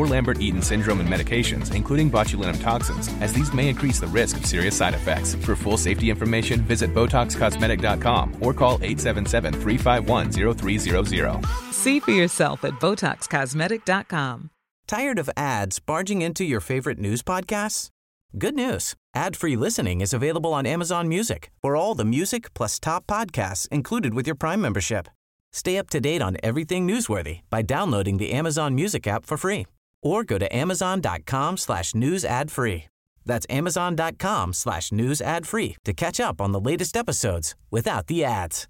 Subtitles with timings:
[0.00, 4.38] or Lambert Eaton syndrome and medications, including botulinum toxins, as these may increase the risk
[4.38, 5.34] of serious side effects.
[5.34, 11.44] For full safety information, visit BotoxCosmetic.com or call 877 351 0300.
[11.72, 14.50] See for yourself at BotoxCosmetic.com.
[14.86, 17.90] Tired of ads barging into your favorite news podcasts?
[18.38, 18.94] Good news.
[19.14, 24.14] Ad-free listening is available on Amazon Music for all the music plus top podcasts included
[24.14, 25.08] with your Prime membership.
[25.52, 29.66] Stay up to date on everything newsworthy by downloading the Amazon Music app for free
[30.02, 32.84] or go to amazon.com slash news ad free.
[33.26, 38.24] That's amazon.com slash news ad free to catch up on the latest episodes without the
[38.24, 38.68] ads.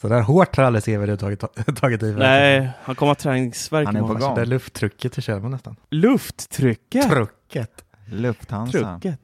[0.00, 1.40] Så där hårt har aldrig Severud tagit,
[1.76, 2.12] tagit i.
[2.12, 4.34] Nej, han kommer ha träningsvärk Han är på gång.
[4.34, 5.76] Det är lufttrycket i Kjellman nästan.
[5.90, 7.10] Lufttrycket!
[7.10, 7.84] Trucket.
[8.06, 9.00] Lufthansa.
[9.00, 9.20] Trucket.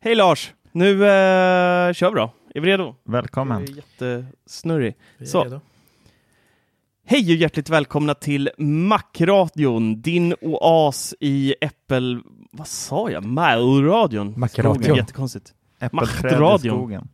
[0.00, 0.52] Hej Lars!
[0.72, 2.32] Nu eh, kör vi då.
[2.54, 2.94] Är vi redo?
[3.04, 3.64] Välkommen.
[3.64, 4.94] Du är jättesnurrig.
[5.18, 5.44] Vi är Så.
[5.44, 5.60] redo.
[7.06, 12.20] Hej och hjärtligt välkomna till Macradion, din oas i äppel...
[12.52, 13.24] Vad sa jag?
[13.24, 14.34] Märradion?
[14.36, 14.96] Macradion.
[14.96, 15.52] Jättekonstigt.
[15.80, 17.08] Äppelträd i skogen.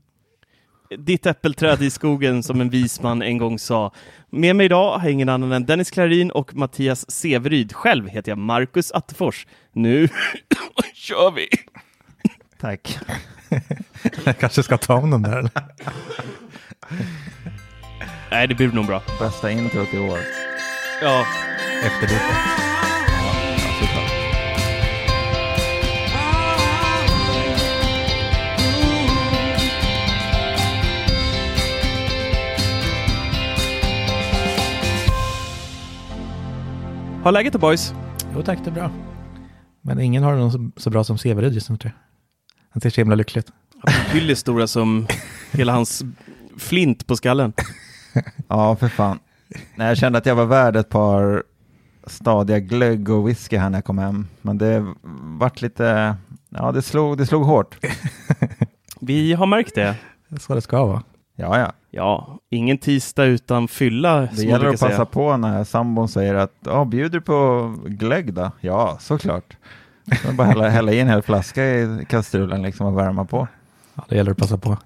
[0.99, 3.93] Ditt äppelträd i skogen som en vis man en gång sa.
[4.31, 7.73] Med mig idag har ingen annan än Dennis Klarin och Mattias Severyd.
[7.73, 9.47] Själv heter jag Marcus Attefors.
[9.73, 10.09] Nu
[10.95, 11.49] kör vi!
[12.61, 12.99] Tack.
[14.25, 15.51] Jag kanske ska ta om den där.
[18.31, 19.03] Nej, det blir nog bra.
[19.19, 20.19] Bästa introt i år.
[21.03, 21.26] Ja,
[21.82, 22.20] Efter det.
[37.22, 37.94] Har läget då boys?
[38.34, 38.91] Jo tack, det är bra.
[39.82, 42.00] Men ingen har nog så, så bra som Severud just nu tror jag.
[42.70, 43.53] Han ser så himla lycklig ut.
[44.12, 45.06] Hyll är stora som
[45.53, 46.03] hela hans
[46.58, 47.53] flint på skallen.
[48.49, 49.19] Ja, för fan.
[49.75, 51.43] Nej, jag kände att jag var värd ett par
[52.06, 54.27] stadiga glögg och whisky här när jag kom hem.
[54.43, 54.94] Men det
[55.38, 56.16] vart lite,
[56.49, 57.76] ja det slog, det slog hårt.
[59.00, 59.94] Vi har märkt det.
[60.41, 61.03] Så det ska vara.
[61.37, 61.72] Ja, ja.
[61.91, 64.21] Ja, ingen tisdag utan fylla.
[64.21, 65.05] Det gäller att passa säga.
[65.05, 68.50] på när sambon säger att ja, bjuder på glögg då?
[68.60, 69.56] Ja, såklart.
[70.22, 73.49] Så bara hälla, hälla i en hel flaska i kastrullen liksom och värma på.
[73.94, 74.76] Ja, det gäller att passa på.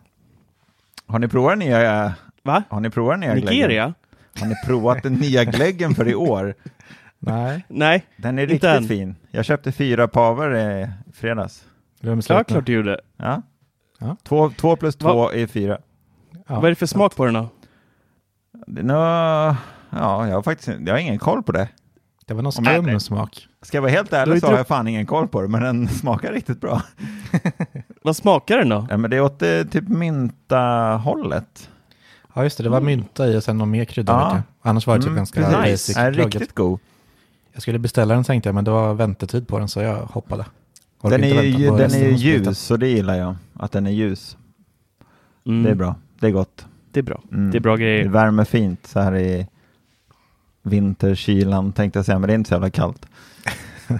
[1.06, 2.62] Har ni provat den nya, Va?
[2.68, 3.50] har ni provat den nya glöggen?
[3.50, 3.94] Nigeria?
[4.40, 6.54] Har ni provat den nya glöggen för i år?
[7.18, 8.84] Nej, Nej, Den är riktigt än.
[8.84, 9.16] fin.
[9.30, 11.64] Jag köpte fyra paver i fredags.
[12.00, 13.00] glöm klart, du gjorde.
[13.16, 13.42] Ja.
[13.98, 14.16] Ja.
[14.22, 15.78] Två, två plus Va- två är fyra.
[16.32, 17.48] Ja, Vad är det för smak på den då?
[18.66, 18.94] Nå-
[19.90, 21.68] ja, jag har faktiskt jag har ingen koll på det.
[22.26, 23.48] Det var någon skum smak.
[23.62, 25.88] Ska jag vara helt ärlig så har jag fan ingen koll på det, men den
[26.00, 26.82] smakar riktigt bra.
[28.02, 28.86] Vad smakar den då?
[28.90, 31.70] Ja, men det är åt det typ mynta-hållet.
[32.34, 34.12] Ja just det, det var mynta i och sen någon mer krydda.
[34.12, 34.42] Ja.
[34.70, 35.56] Annars var det typ Mm, ganska precis.
[35.56, 36.26] basic Är glögg.
[36.26, 36.80] riktigt god.
[37.52, 40.44] Jag skulle beställa den tänkte jag, men det var väntetid på den så jag hoppade.
[41.00, 43.36] Orkar Den är ju, den är ljus, så det gillar jag.
[43.54, 44.36] Att den är ljus.
[45.46, 45.94] Mm, Det är bra.
[46.20, 46.66] Det är gott.
[46.92, 47.22] Det är bra.
[47.32, 47.50] Mm.
[47.50, 48.08] Det är bra Det grejer.
[48.08, 49.46] värmer fint så här i
[50.62, 53.06] vinterkylan tänkte jag säga, men det är inte så jävla kallt.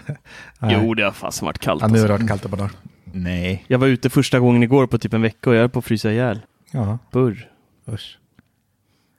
[0.63, 1.83] Jo, det har fasen varit kallt.
[1.83, 2.07] Ja, nu har alltså.
[2.07, 2.71] det varit kallt ett par dagar.
[3.13, 3.65] Nej.
[3.69, 5.85] Jag var ute första gången igår på typ en vecka och jag höll på att
[5.85, 6.41] frysa ihjäl.
[6.71, 7.49] Ja, Burr.
[7.93, 8.19] usch.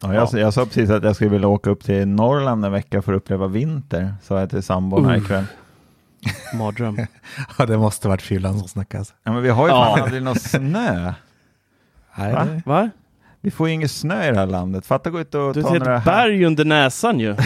[0.01, 3.01] Ja, jag, jag sa precis att jag skulle vilja åka upp till Norrland en vecka
[3.01, 5.45] för att uppleva vinter, sa jag till sambon här ikväll.
[6.57, 6.98] Mardröm.
[7.57, 9.00] Ja, det måste varit fyllan som snackade.
[9.00, 9.13] Alltså.
[9.24, 9.86] Ja, men vi har ju Ja.
[9.95, 11.13] fan aldrig någon snö.
[12.15, 12.48] Nej, Va?
[12.65, 12.89] Va?
[13.42, 14.86] Vi får ju ingen snö i det här landet.
[14.86, 15.98] Fatta gå ut och Du ta har några...
[15.98, 17.36] ett berg under näsan ju.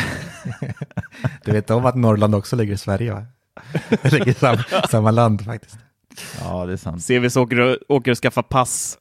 [1.45, 3.25] Du vet om att Norrland också ligger i Sverige va?
[4.01, 4.57] Det ligger i sam,
[4.89, 5.77] samma land faktiskt.
[6.41, 7.07] Ja, det är sant.
[7.07, 8.97] CVs åker åker och skaffar pass.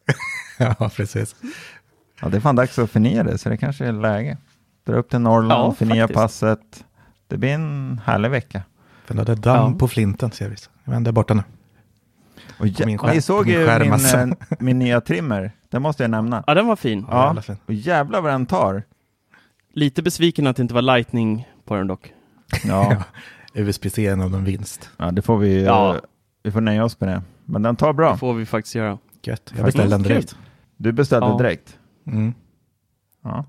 [0.58, 1.36] Ja, precis.
[2.20, 4.36] Ja, det är fan dags att förnya det, så det kanske är läge.
[4.86, 6.16] Dra upp till Norrland, Ja, förnya faktiskt.
[6.20, 6.84] passet.
[7.28, 8.62] Det blir en härlig vecka.
[9.04, 9.78] För det är damm Ja.
[9.78, 10.56] på flinten ser vi.
[10.84, 11.42] Men det är borta nu.
[12.58, 14.16] Och jä- min ni såg min ju min, alltså.
[14.18, 14.28] eh,
[14.58, 15.50] min nya trimmer.
[15.70, 16.44] Den måste jag nämna.
[16.46, 17.06] Ja, den var fin.
[17.10, 17.36] Ja.
[17.66, 18.82] Och jävlar vad den tar.
[19.72, 22.12] Lite besviken att det inte var lightning på den dock.
[22.64, 22.96] Ja,
[23.54, 24.90] USB-C är en vinst.
[24.96, 25.94] ja det får vi, Ja.
[25.94, 26.00] eh,
[26.42, 27.22] vi får nöja oss med det.
[27.44, 28.12] Men den tar bra.
[28.12, 28.98] Det får vi faktiskt göra.
[29.22, 29.52] Gött.
[29.56, 30.36] Jag beställde den direkt.
[30.76, 31.38] Du beställde Ja.
[31.38, 31.78] direkt.
[32.06, 32.34] Mm.
[33.22, 33.46] Ja.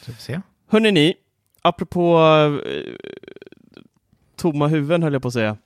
[0.00, 0.40] Så vi får se.
[0.68, 1.14] Hörrni ni,
[1.62, 2.18] apropå
[2.66, 2.94] eh,
[4.36, 5.56] tomma huvuden höll jag på att säga.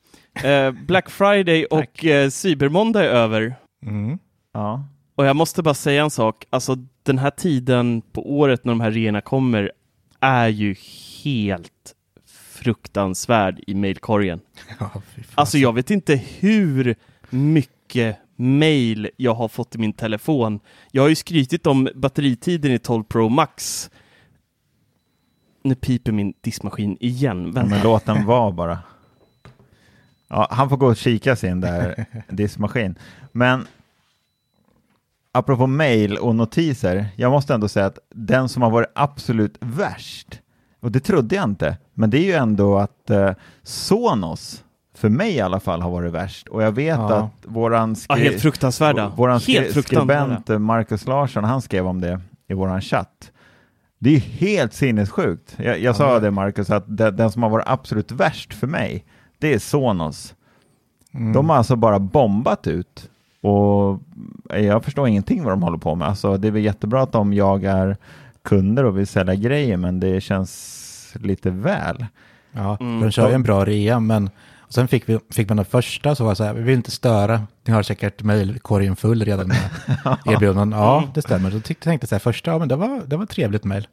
[0.44, 3.54] Eh, Black Friday och eh, Cybermåndag är över.
[3.86, 4.18] Mm.
[4.52, 4.84] ja.
[5.14, 8.80] Och jag måste bara säga en sak, alltså den här tiden på året när de
[8.80, 9.72] här reorna kommer
[10.20, 10.74] är ju
[11.24, 11.94] helt
[12.26, 14.40] fruktansvärd i mailkorgen.
[14.78, 15.02] Ja.
[15.34, 16.94] Alltså jag vet inte hur
[17.30, 20.60] mycket mail jag har fått i min telefon.
[20.90, 23.90] Jag har ju skrytit om batteritiden i 12 Pro Max.
[25.64, 27.52] Nu piper min diskmaskin igen.
[27.52, 27.70] Vänta.
[27.70, 28.78] men låt den vara bara.
[30.28, 32.98] Ja, han får gå och kika sin där diskmaskin.
[33.32, 33.66] Men
[35.32, 40.40] apropå mail och notiser, jag måste ändå säga att den som har varit absolut värst,
[40.80, 43.32] och det trodde jag inte, men det är ju ändå att eh,
[43.62, 44.64] Sonos,
[44.94, 46.48] för mig i alla fall, har varit värst.
[46.48, 47.14] Och jag vet Ja.
[47.16, 49.12] att våran, Ja, helt fruktansvärda.
[49.16, 50.24] våran skri- helt fruktansvärda.
[50.24, 53.32] skribent eh, Marcus Larsson, han skrev om det i våran chatt.
[53.98, 55.54] Det är ju helt sinnessjukt.
[55.58, 59.04] Jag, jag sa det Marcus, att den, den som har varit absolut värst för mig,
[59.38, 60.34] det är Sonos.
[61.14, 61.32] Mm.
[61.32, 63.08] De har alltså bara bombat ut
[63.40, 64.00] och
[64.48, 66.08] jag förstår ingenting vad de håller på med.
[66.08, 67.96] Alltså, det är väl jättebra att de jagar
[68.44, 72.06] kunder och vill sälja grejer, men det känns lite väl.
[72.52, 73.00] Ja, Mm.
[73.00, 74.30] de kör ju en bra rea, men
[74.74, 76.90] sen fick, vi, fick man den första så var det så här, vi vill inte
[76.90, 79.58] störa, ni har säkert mejlkorgen full redan med
[80.26, 80.78] erbjudanden.
[80.78, 81.50] Ja, det stämmer.
[81.50, 83.88] Tyckte, tänkte jag så här, första, ja men det var, det var ett trevligt mejl.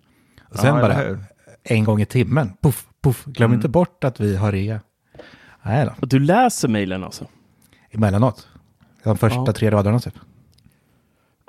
[0.49, 1.17] Och sen Ja, bara,
[1.63, 4.79] en gång i timmen, puff, puff, glöm inte bort att vi har rea.
[5.63, 7.25] Nej då, Och du läser mejlen alltså?
[7.91, 8.47] emellanåt.
[9.03, 9.53] De första Ja.
[9.53, 10.13] tre raderna typ.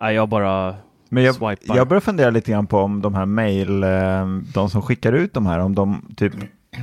[0.00, 0.76] Nej, jag bara
[1.08, 1.76] Men jag, swipar.
[1.76, 5.34] jag börjar fundera lite grann på om de här mail, eh, de som skickar ut
[5.34, 6.32] de här, om de typ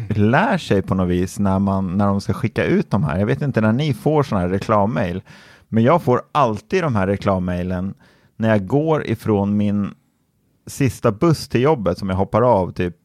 [0.10, 3.20] lär sig på något vis när, man, när de ska skicka ut de här.
[3.20, 5.22] Jag vet inte när ni får sådana här reklammail,
[5.68, 7.94] men jag får alltid de här reklammailen
[8.36, 9.94] när jag går ifrån min
[10.68, 12.96] sista buss till jobbet som jag hoppar av typ,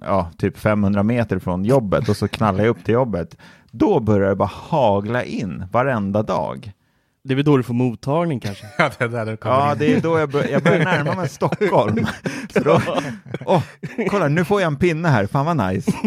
[0.00, 3.36] ja, typ 500 meter från jobbet och så knallar jag upp till jobbet.
[3.70, 6.72] Då börjar det bara hagla in varenda dag.
[7.28, 8.66] Det är väl då du får mottagning kanske?
[8.78, 11.28] Ja, det är där det Ja, det är då jag, bör, jag börjar närma mig
[11.28, 12.06] Stockholm.
[12.52, 12.80] Så då,
[13.46, 13.62] åh,
[14.10, 15.92] kolla, nu får jag en pinne här, fan vad nice.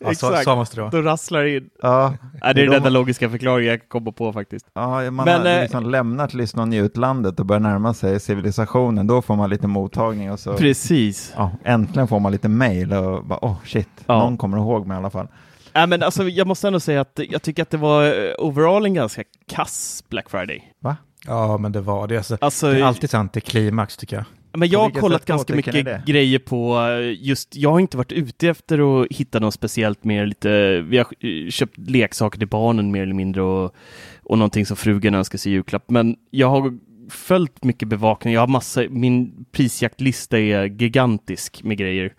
[0.00, 0.44] ja, så, Exakt.
[0.44, 0.90] så måste det vara.
[0.90, 1.70] Då rasslar det in.
[1.82, 4.66] Ja, Nej, det är den enda logiska förklaringen jag kommer på faktiskt.
[4.74, 9.06] ja man Men, har eh, liksom lämnat lyssna och njutlandet och börjar närma sig civilisationen.
[9.06, 11.32] Då får man lite mottagning och så Precis.
[11.36, 14.18] ja, äntligen får man lite mail och bara, åh shit, Ja.
[14.18, 15.28] någon kommer ihåg mig i alla fall.
[15.74, 18.84] Nej, men alltså, jag måste ändå säga att jag tycker att det var eh, overall
[18.84, 20.72] en ganska kass Black Friday.
[20.80, 20.96] Va?
[21.26, 22.16] Ja, men det var det.
[22.16, 24.24] Alltså, Alltså, det är alltid sant, det är klimax tycker jag.
[24.52, 28.48] men jag har kollat ganska mycket grejer på eh, just, jag har inte varit ute
[28.48, 33.02] efter att hitta något speciellt mer lite, vi har eh, köpt leksaker till barnen mer
[33.02, 33.74] eller mindre och,
[34.22, 35.90] och någonting som frugan önskar sig i julklapp.
[35.90, 36.78] Men jag har
[37.10, 42.12] följt mycket bevakning, jag har massa, min prisjaktlista är gigantisk med grejer.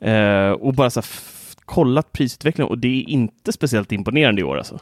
[0.00, 1.06] Eh, och bara så här,
[1.72, 4.78] kollat prisutvecklingen och det är inte speciellt imponerande i år alltså.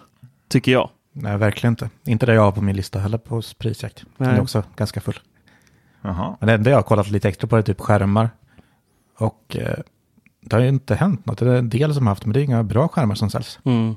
[0.49, 0.90] Tycker jag.
[1.12, 1.90] Nej, verkligen inte.
[2.04, 4.04] Inte det jag har på min lista heller på prisjakt.
[4.16, 4.37] Den Nej.
[4.37, 5.18] är också ganska full.
[6.02, 6.37] Jaha.
[6.40, 8.30] Men det enda jag har kollat lite extra på är typ skärmar.
[9.18, 9.78] Och eh,
[10.40, 11.38] det har ju inte hänt något.
[11.38, 13.59] Det är en del som har haft, men det är inga bra skärmar som säljs.
[13.64, 13.94] Mm.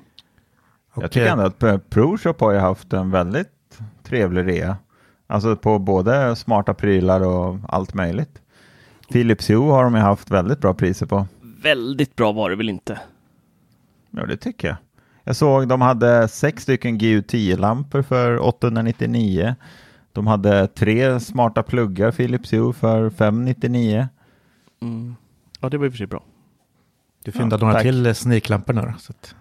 [0.95, 4.77] Jag tycker eh, ändå att Pro- ProShop har ju haft en väldigt trevlig rea.
[5.27, 8.41] Alltså på både smarta prylar och allt möjligt.
[9.12, 11.27] Philips Hue har de ju haft väldigt bra priser på.
[11.63, 13.00] Väldigt bra var det väl inte?
[14.12, 14.77] Ja, det tycker jag.
[15.24, 19.55] Jag såg de hade sex stycken GU10-lampor för 899.
[20.12, 24.08] De hade tre smarta pluggar Philips Hue för 599.
[24.82, 25.15] Mm.
[25.60, 26.24] Ja, det var i och för sig bra.
[27.24, 27.84] du fyndade Ja, några tack.
[27.84, 28.93] till sniklampor nu då.
[29.00, 29.36] Så att,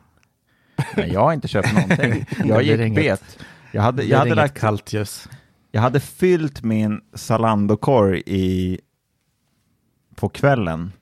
[0.97, 2.27] Nej, jag har inte köpt någonting.
[2.45, 3.39] Jag gick inget- bet.
[3.73, 5.29] Jag hade, jag hade, lagt, kallt ljus.
[5.71, 8.81] jag hade fyllt min Zalando-korg i,
[10.15, 10.93] på kvällen.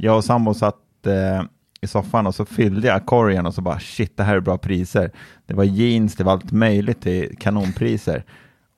[0.00, 1.42] Jag och sambo satt eh,
[1.80, 4.58] i soffan och så fyllde jag korgen och så bara shit, det här är bra
[4.58, 5.12] priser.
[5.46, 8.24] Det var jeans, det var allt möjligt till kanonpriser.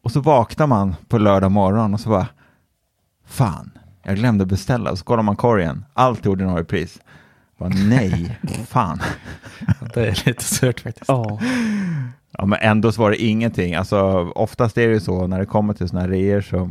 [0.03, 2.27] Och så vaknar man på lördag morgon och så bara
[3.27, 3.71] fan,
[4.03, 4.97] jag glömde beställa.
[4.97, 7.01] Så kollar man korgen, allt till ordinarie pris.
[7.59, 9.01] Bara, nej, fan.
[9.95, 11.09] Det är lite surt faktiskt.
[11.09, 11.41] Ja.
[12.33, 13.75] Ja, men ändå så var det ingenting.
[13.75, 14.01] Alltså,
[14.35, 16.71] oftast är det ju så när det kommer till sådana här reor så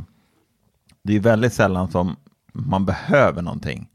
[1.03, 2.15] det är ju väldigt sällan som
[2.53, 3.89] man behöver någonting.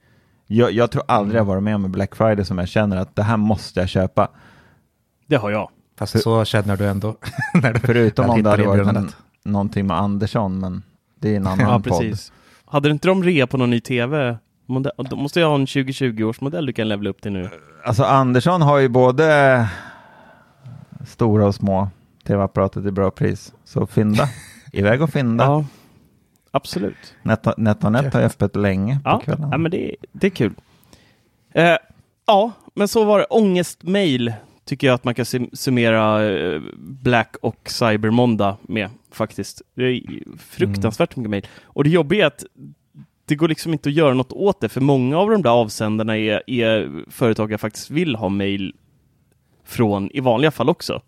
[0.47, 3.17] Jag, jag tror aldrig jag varit med om en Black Friday som jag känner att
[3.17, 4.29] det här måste jag köpa.
[5.27, 5.71] Det har jag.
[5.99, 7.17] Fast så känner du ändå.
[7.63, 9.11] när du Förutom om det hade varit en,
[9.45, 10.83] någonting med Andersson, men
[11.21, 11.85] det är en annan Ja, podd.
[11.85, 12.33] precis.
[12.67, 14.37] Hade inte de rea på någon ny tv?
[14.67, 17.49] Modell, då måste jag ha en 2020 års modell du kan levela upp till nu.
[17.85, 19.69] Alltså Andersson har ju både
[21.07, 21.89] stora och små
[22.27, 23.53] tv-apparater till bra pris.
[23.65, 24.29] Så fynda,
[24.73, 25.45] iväg och fynda.
[25.45, 25.65] Ja,
[26.55, 27.15] absolut.
[27.23, 29.49] Net- NetOnNet har ju öppet länge på Ja, kvällen.
[29.53, 30.55] ja men det, det är kul.
[31.55, 31.77] Eh,
[32.27, 34.33] ja, men så var det ångestmail
[34.65, 39.63] tycker jag att man kan sum- summera eh, Black och Cyber Måndag med faktiskt.
[39.75, 40.03] Det är
[40.39, 41.47] fruktansvärt mycket mail.
[41.65, 42.45] Och det jobbiga är att
[43.27, 46.17] det går liksom inte att göra något åt det, för många av de där avsändarna
[46.19, 48.75] är, är företag jag faktiskt vill ha mail
[49.65, 51.03] från i vanliga fall också.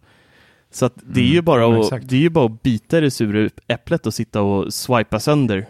[0.71, 2.09] Så att det är ju bara ja, att, exakt.
[2.09, 5.67] det är ju bara att bita det sura äpplet och sitta och swipa sönder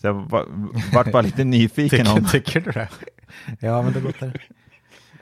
[0.00, 0.44] Så jag var,
[0.94, 2.88] vart bara lite nyfiken om, Tycker, tycker du det?
[3.60, 4.32] Ja, men det låter...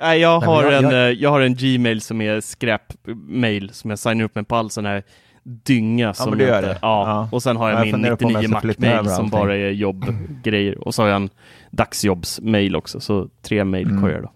[0.00, 2.40] Nej, jag Nej, men har, jag- en, jag- eh, jag har en Gmail som är
[2.40, 5.02] skräpmail som jag signar upp med på all sån här
[5.42, 6.14] dynga.
[6.14, 6.78] som men det gör inte- det.
[6.82, 7.08] Ja.
[7.08, 7.28] Ja.
[7.32, 9.16] och sen har jag Ja, jag min funderar på om jag 99 ska flippa Mac-mail
[9.16, 10.78] som bara är jobbgrejer.
[10.88, 11.30] Och så har jag en
[11.70, 14.30] dagsjobbsmail också, så tre mailkorgar då.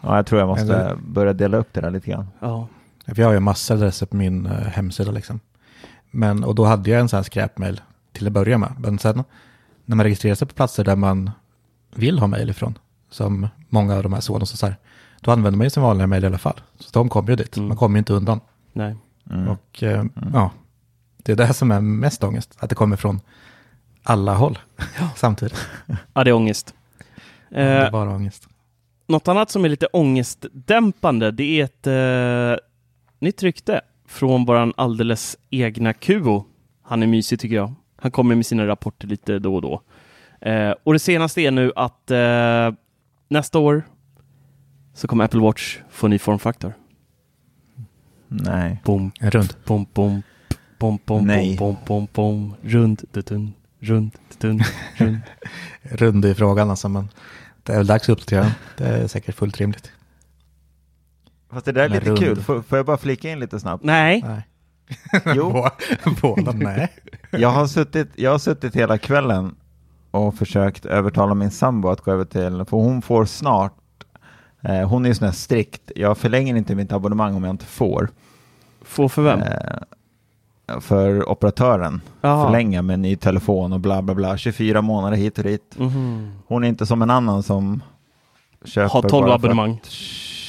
[0.00, 2.26] ja jag tror jag måste Eller- börja dela upp det där lite grann.
[2.40, 2.68] Ja.
[3.04, 5.40] Jag har ju massor adresser på min eh, hemsida liksom.
[6.14, 7.80] Men, och då hade jag en sån här skräpmail
[8.12, 8.72] till att börja med.
[8.78, 9.24] Men sen
[9.84, 11.30] när man registrerar sig på platser där man
[11.94, 12.78] vill ha mail ifrån,
[13.10, 14.76] som många av de här Sonos och så här,
[15.20, 16.60] då använder man ju sin vanliga mail i alla fall.
[16.78, 17.68] Så de kommer ju dit, Mm.
[17.68, 18.40] man kommer ju inte undan.
[18.72, 18.96] Nej.
[19.30, 19.48] Mm.
[19.48, 20.50] Och eh, ja,
[21.16, 23.20] det är det som är mest ångest, att det kommer från
[24.02, 24.58] alla håll
[25.16, 25.68] samtidigt.
[26.14, 26.74] Ja, det är ångest.
[27.50, 28.48] det är Eh, bara ångest.
[29.06, 32.64] något annat som är lite ångestdämpande, det är ett eh,
[33.18, 33.80] nytt rykte
[34.12, 36.44] från våran alldeles egna Kuo.
[36.82, 37.74] Han är mysig tycker jag.
[37.96, 39.82] Han kommer med sina rapporter lite då och då.
[40.40, 42.78] Eh, och det senaste är nu att eh,
[43.28, 43.82] nästa år
[44.94, 46.72] så kommer Apple Watch få ny formfaktor.
[48.28, 48.78] Nej.
[48.84, 49.54] Bom, rund.
[49.66, 50.22] bom, bom,
[50.78, 51.56] bom, bom, Nej.
[51.58, 54.62] bom, bom, bom, rund, dutun, rund, dutun,
[54.96, 55.18] rund.
[55.82, 57.08] Rund i frågan alltså, men
[57.62, 58.52] det är väl dags att uppdatera.
[58.76, 59.92] Det är säkert fullt rimligt.
[61.52, 62.18] Fast det där är lite rund.
[62.18, 63.84] kul, får, får jag bara flika in lite snabbt?
[63.84, 64.42] Nej, Nej.
[65.36, 65.50] Jo.
[65.50, 66.88] Bå- Båda, nej.
[67.30, 69.54] Jag har, suttit, jag har suttit hela kvällen
[70.10, 73.74] och försökt övertala min sambo att gå över till, för hon får snart,
[74.62, 77.64] eh, hon är ju sån här strikt, jag förlänger inte mitt abonnemang om jag inte
[77.64, 78.08] får.
[78.84, 79.40] få för vem?
[79.42, 82.44] Eh, för operatören, Jaha.
[82.46, 85.74] förlänga med ny telefon och bla bla bla, 24 månader hit och dit.
[85.78, 86.32] Mhm.
[86.46, 87.82] Hon är inte som en annan som
[88.64, 89.80] köper Har 12 bara för abonnemang.
[89.82, 89.86] att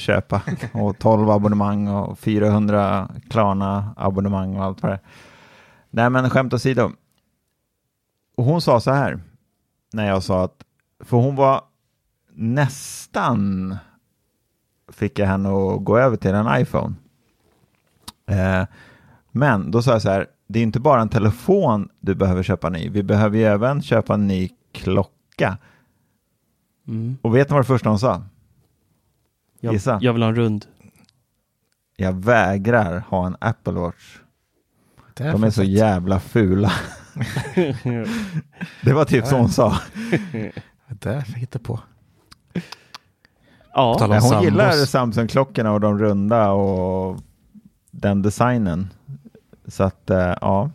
[0.04, 0.42] köpa
[0.72, 5.00] och 12 abonnemang och 400 Klarna abonnemang och allt vad det.
[5.90, 6.92] Nej men skämt åsido.
[8.36, 9.20] Och hon sa så här
[9.92, 10.64] när jag sa att,
[11.00, 11.60] för hon var
[12.32, 13.76] nästan
[14.92, 16.94] fick jag henne att gå över till en iPhone.
[18.26, 18.66] Eh,
[19.30, 22.68] men då sa jag så här, det är inte bara en telefon du behöver köpa
[22.68, 25.58] ny, vi behöver ju även köpa en ny klocka.
[26.88, 27.16] Mm.
[27.22, 28.22] Och vet ni vad det första hon sa?
[29.64, 29.98] Jag, Gissa.
[30.02, 30.66] jag vill ha en rund.
[31.96, 34.18] Jag vägrar ha en Apple Watch.
[35.14, 36.72] Det De är så jävla fula.
[38.82, 39.78] Det var typ som hon sa.
[40.88, 41.80] Det där fick jag hitta på.
[43.74, 44.44] Ja, hon sambos.
[44.44, 47.18] gillar Samsung-klockorna och de runda och
[47.90, 48.90] den designen.
[49.66, 50.36] Så att, eh, ja.
[50.40, 50.70] ja,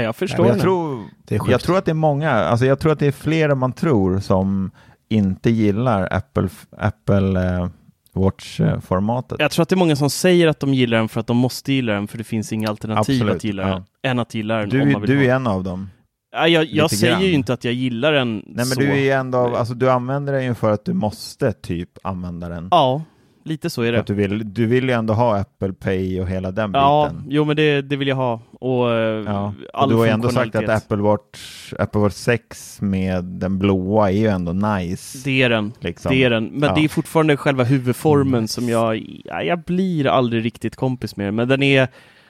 [0.00, 2.98] jag Men förstår jag, tror, jag tror att det är många, alltså jag tror att
[2.98, 4.70] det är fler än man tror som
[5.08, 7.68] inte gillar Apple, Apple eh,
[8.14, 9.36] Watch-formatet.
[9.38, 11.36] Jag tror att det är många som säger att de gillar den för att de
[11.36, 13.68] måste gilla den för det finns inga alternativ Absolut, att gilla ja.
[13.68, 15.90] den än att gilla den Du, du är en av dem.
[16.32, 18.80] Ja, jag jag säger ju inte att jag gillar den Nej men så.
[18.80, 22.68] du är ändå, alltså du använder den ju för att du måste typ använda den.
[22.70, 23.02] Ja,
[23.44, 24.00] lite så är det.
[24.00, 27.24] att du, vill, du vill ju ändå ha Apple Pay och hela den Ja, biten.
[27.28, 28.40] jo men det, det vill jag ha.
[28.60, 29.54] Och, eh, Ja.
[29.74, 30.68] Och du har ju ändå sagt att.
[30.68, 35.18] Apple Watch, Apple Watch 6 med den blåa är ju ändå nice.
[35.24, 35.72] Det är den.
[35.80, 36.10] liksom.
[36.12, 36.44] Det är den.
[36.44, 36.74] Men Ja.
[36.74, 41.34] det är fortfarande själva huvudformen som jag, ja, jag blir aldrig riktigt kompis med.
[41.34, 41.88] Men den är,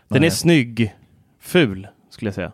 [0.09, 0.94] den är snygg.
[1.40, 2.52] Ful, skulle jag säga.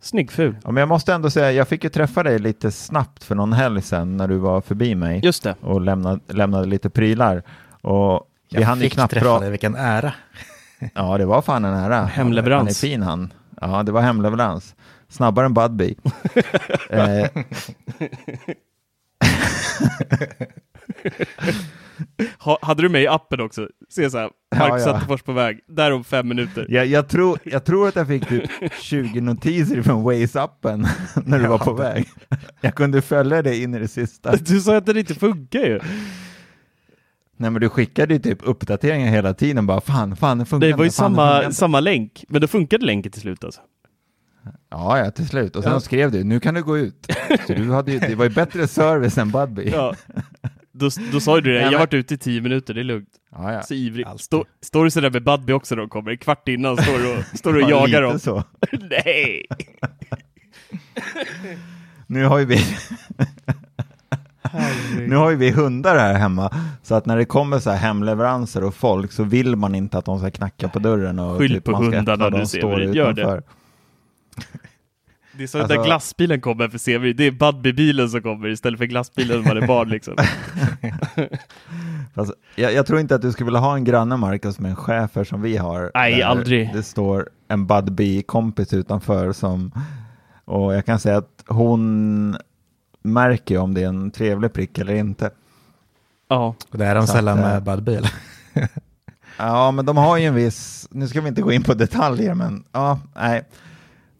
[0.00, 0.56] Snygg ful.
[0.64, 3.52] Ja, men jag måste ändå säga, jag fick ju träffa dig lite snabbt för någon
[3.52, 5.54] helg sedan när du var förbi mig Just det.
[5.60, 7.42] och lämnade, lämnade lite prylar.
[7.82, 10.12] Och vi Jag hann fick knappt träffa dig, vilken ära.
[10.94, 12.04] Ja, det var fan en ära.
[12.12, 12.60] Hemleverans.
[12.60, 13.32] Han är fin han.
[13.60, 14.74] Ja, det var hemleverans.
[15.08, 15.94] Snabbare än Budbee.
[16.90, 17.28] eh,
[22.38, 23.68] Ha, hade du med i appen också?
[23.88, 24.96] Se så här, Ja, Marcus ja.
[24.96, 25.60] Attefors på väg.
[25.68, 26.66] Där om fem minuter.
[26.68, 30.86] jag, jag, tror, jag tror att jag fick typ 20 notiser från Waze-appen
[31.24, 32.08] när du var på väg.
[32.60, 34.36] Jag kunde följa dig in i det sista.
[34.40, 35.80] Du sa att den inte funkar ju.
[37.36, 40.74] Nej men du skickade ju typ uppdateringar hela tiden bara fan, fan det funkar Det
[40.74, 43.60] var ju fan, det samma, inte." samma länk, men då funkade länken till slut alltså.
[44.70, 45.56] Ja, ja, till slut.
[45.56, 45.80] Och sen Ja.
[45.80, 47.06] skrev du, nu kan du gå ut.
[47.46, 49.70] Så du hade ju, det var ju bättre service än Budbee.
[49.70, 49.94] Ja.
[50.80, 52.84] Då, då sa ju du det, jag har varit ute i tio minuter, det är
[52.84, 53.08] lugnt.
[53.32, 53.62] ja, ja.
[53.62, 54.06] Så ivrig.
[54.16, 56.10] Stå, står du sådär med Budbee också när de kommer?
[56.10, 58.18] En kvart innan står du och, står du och Ja, jagar dem.
[58.18, 58.44] så.
[58.90, 59.46] Nej!
[62.06, 62.58] Nu har ju vi
[65.08, 68.64] Nu har ju vi hundar här hemma, så att när det kommer så här hemleveranser
[68.64, 71.64] och folk så vill man inte att de ska knacka på dörren och Skyll typ
[71.64, 73.42] på man ska hundarna du ser, gör det.
[75.40, 78.48] Det är så att Alltså- när glassbilen kommer för Severin, det är Budbee-bilen som kommer
[78.48, 80.14] istället för glassbilen när man är barn liksom.
[82.14, 84.76] Fast jag, jag tror inte att du skulle vilja ha en granne Marcus med en
[84.76, 85.90] schäfer som vi har.
[85.94, 86.70] Nej, där aldrig.
[86.72, 89.72] Det står en Budbee-kompis utanför som,
[90.44, 92.36] och jag kan säga att hon
[93.02, 95.30] märker om det är en trevlig prick eller inte.
[96.28, 97.96] Ja, Och det är de Så sällan att, eh, med Budbee.
[97.96, 98.10] eller?
[99.36, 102.34] Ja, men de har ju en viss, nu ska vi inte gå in på detaljer,
[102.34, 103.42] men ja, nej.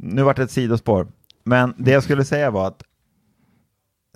[0.02, 1.08] Nu vart det ett sidospår.
[1.44, 2.82] Men det jag skulle säga var att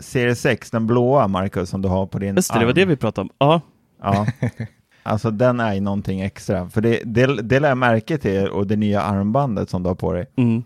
[0.01, 2.77] Serie 6, den blåa Marcus som du har på din just det, det var arm,
[2.77, 3.31] det vi pratade om.
[3.39, 3.61] Ja,
[4.05, 4.27] Ja,
[5.03, 6.69] alltså den är ju någonting extra.
[6.69, 9.95] För det, det, det lär jag märke till och det nya armbandet som du har
[9.95, 10.27] på dig.
[10.37, 10.63] mm.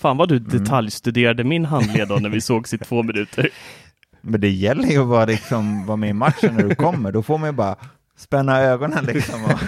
[0.00, 3.48] Fan vad du detaljstuderade min handled då när vi sågs i två minuter.
[4.20, 7.12] Men det gäller ju att vara, liksom, vara med i matchen när du kommer.
[7.12, 7.76] Då får man ju bara
[8.16, 9.44] spänna ögonen liksom.
[9.44, 9.58] Och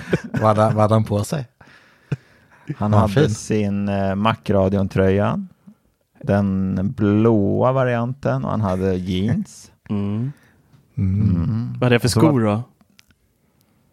[0.40, 1.44] vad hade han på sig?
[2.78, 3.30] Han hade fin.
[3.30, 5.46] sin eh, Mac-radion-tröja,
[6.22, 9.72] den blåa varianten och han hade jeans.
[9.88, 10.32] Mm.
[10.96, 11.74] Mm.
[11.80, 12.62] Vad är det för skor då?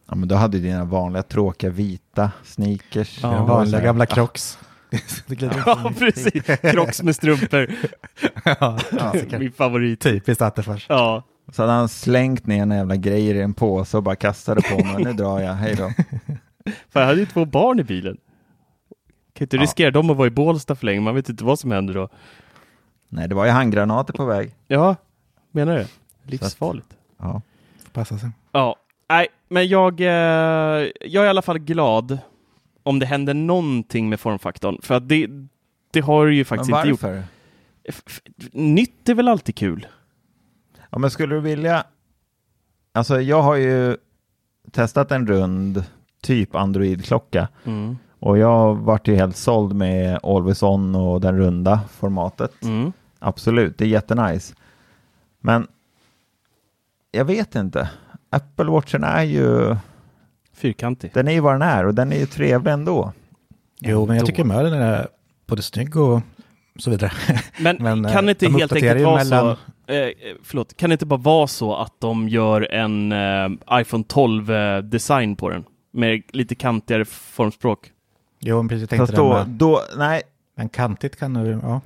[0.10, 3.20] Ja, men då hade du dina vanliga tråkiga vita sneakers.
[3.24, 4.60] Ja, vanliga gamla crocs.
[5.66, 6.44] Ja, precis.
[6.62, 7.68] Crocs med strumpor.
[8.60, 8.80] ja,
[9.40, 10.00] Min favorit.
[10.00, 10.86] Typiskt Attefors.
[10.90, 11.24] Ja.
[11.52, 14.84] Så hade han slängt ner en jävla grejer i en påse och bara kastade på
[14.86, 15.04] mig.
[15.04, 15.92] Nu drar jag, hej då.
[16.90, 18.18] Fan, jag hade ju två barn i bilen.
[19.38, 19.62] Kan inte Ja.
[19.64, 22.10] riskera dem att vara i Bålsta för länge, man vet inte vad som händer då.
[23.10, 24.56] Nej, det var ju handgranater på väg.
[24.68, 24.96] Ja,
[25.52, 25.86] menar du?
[26.24, 26.88] Livsfarligt.
[27.18, 27.42] Ja.
[27.84, 28.30] Får passa sig.
[28.52, 28.76] Ja,
[29.10, 30.08] nej, men jag, eh,
[31.02, 32.18] jag är i alla fall glad
[32.84, 34.80] om det händer någonting med formfaktorn.
[34.82, 35.28] För att det,
[35.92, 37.02] det har ju Men faktiskt inte gjort.
[37.02, 37.24] varför?
[37.84, 38.22] F- f-
[38.52, 39.88] Nytt är väl alltid kul?
[40.90, 41.84] Ja, men skulle du vilja...
[42.92, 43.98] Alltså, jag har ju
[44.72, 45.84] testat en rund
[46.22, 47.98] typ Android-klocka Mm.
[48.20, 52.64] Och jag vart ju helt såld med Always On och den runda formatet.
[52.64, 52.92] Mm.
[53.20, 54.56] Absolut, det är jättenice.
[55.40, 55.68] Men
[57.12, 57.90] jag vet inte.
[58.30, 59.76] Apple Watchen är ju,
[60.54, 61.12] Fyrkantig.
[61.14, 63.14] den är ju vad den är och den är ju trevlig ändå.
[63.80, 65.08] Jo, men jag tycker med den är
[65.48, 66.22] både snygg och
[66.80, 67.12] så vidare.
[67.60, 69.56] Men, Men, eh, kan det inte de helt enkelt vara mellan-
[69.88, 70.10] så, eh,
[70.44, 73.50] förlåt, kan det inte bara vara så att de gör en eh,
[73.82, 75.64] iPhone 12 eh, design på den?
[75.92, 77.92] Med lite kantigare formspråk.
[78.48, 78.82] Jo, men precis.
[78.82, 79.48] Jag tänkte Fast det då, med.
[79.48, 80.22] då, nej,
[80.56, 81.82] Men kantigt kan du, ja.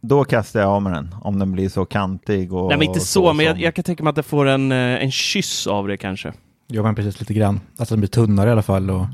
[0.00, 3.00] då kastar jag av med den om den blir så kantig och Nej men inte
[3.00, 5.88] så, men jag, jag kan tänka mig att det får en, eh, en kyss av
[5.88, 6.32] det kanske.
[6.68, 7.60] Jo, men precis lite grann.
[7.76, 9.06] Alltså den blir tunnare i alla fall och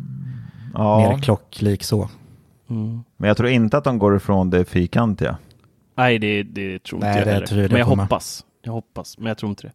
[0.74, 0.98] ja.
[0.98, 2.08] mer klocklik så.
[2.70, 3.04] Mm.
[3.16, 5.36] Men jag tror inte att de går ifrån det fyrkantiga.
[5.96, 7.46] Nej, det, det tror inte Nej, jag det heller.
[7.46, 8.02] tror jag men jag kommer.
[8.02, 8.44] hoppas.
[8.62, 9.72] Jag hoppas, men jag tror inte det.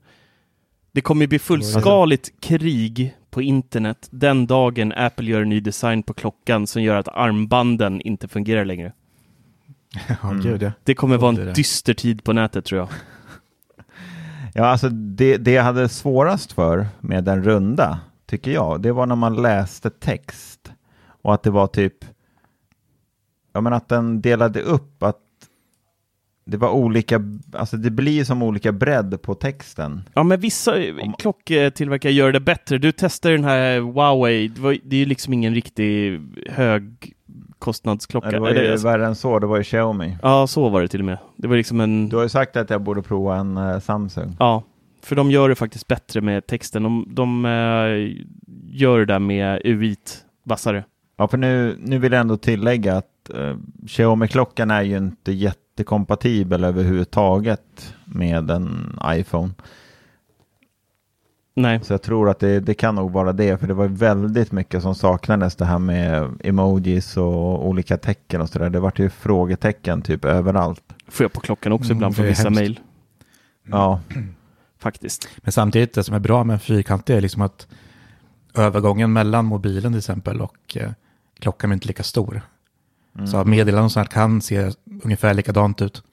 [0.92, 6.14] Det kommer bli fullskaligt krig på internet den dagen Apple gör en ny design på
[6.14, 8.94] klockan som gör att armbanden inte fungerar längre.
[10.08, 10.42] Ja, Mm.
[10.42, 10.72] gud ja.
[10.84, 12.90] Det kommer vara en dyster tid på nätet tror jag.
[14.54, 19.06] Ja, alltså det, det jag hade svårast för med den runda, tycker jag, det var
[19.06, 20.72] när man läste text
[21.22, 22.06] och att det var typ,
[23.54, 25.18] ja men att den delade upp, att
[26.50, 27.22] det var olika,
[27.54, 30.02] alltså det blir som olika bredd på texten.
[30.14, 32.78] Ja, men vissa Om- klocktillverkare gör det bättre.
[32.78, 37.14] Du testar den här Huawei, det, var, det är ju liksom ingen riktig hög
[37.60, 38.32] kostnadsklocka.
[38.32, 40.18] Det var ju Eller, alltså- värre än så, det var ju Xiaomi.
[40.22, 41.18] Ja, så var det till och med.
[41.36, 42.10] Det var liksom en...
[42.10, 44.36] Du har ju sagt att jag borde prova en eh, Samsung.
[44.40, 44.64] Ja,
[45.04, 46.84] för de gör det faktiskt bättre med texten.
[46.84, 48.26] De, de eh,
[48.72, 49.96] gör det där med UI
[50.44, 50.84] vassare.
[51.18, 53.56] Ja, för nu, nu vill jag ändå tillägga att eh,
[53.88, 55.32] Xiaomi-klockan är ju inte
[55.80, 59.54] jättekompatibel överhuvudtaget med en iPhone.
[61.56, 64.52] Nej, Så jag tror att det, det kan nog vara det, för det var väldigt
[64.52, 68.70] mycket som saknades det här med emojis och olika tecken och sådär.
[68.70, 70.84] Det vart ju frågetecken typ överallt.
[71.08, 72.80] får jag på klockan också Mm, ibland från är vissa mejl.
[73.68, 74.00] Ja,
[74.80, 75.28] Faktiskt.
[75.38, 77.68] Men samtidigt, det som är bra med en fyrkantig är liksom att
[78.56, 80.92] övergången mellan mobilen till exempel och eh,
[81.40, 82.42] klockan är inte lika stor.
[83.16, 83.28] Mm.
[83.28, 84.72] Så meddelanden och sånt här kan se
[85.04, 86.04] ungefär likadant ut.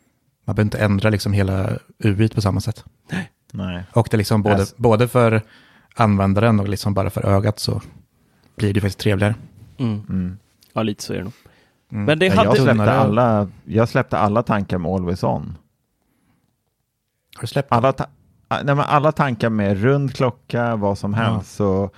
[0.45, 2.85] Man behöver inte ändra liksom hela UI på samma sätt.
[3.53, 3.85] nej.
[3.93, 4.77] Och det är liksom både, Yes.
[4.77, 5.43] både för
[5.95, 7.81] användaren och liksom bara för ögat så
[8.57, 9.35] blir det faktiskt trevligare.
[9.79, 10.03] Mm.
[10.09, 10.39] Mm.
[10.73, 11.33] Ja, lite så är det nog.
[11.93, 12.05] Mm.
[12.05, 12.49] Men det Ja, hade...
[12.49, 15.59] jag, släppte alla, jag släppte alla tankar med Always On.
[17.37, 18.07] Har du släppt Alla, ta-
[18.49, 21.55] nej, men alla tankar med rund klocka, vad som helst.
[21.55, 21.91] Så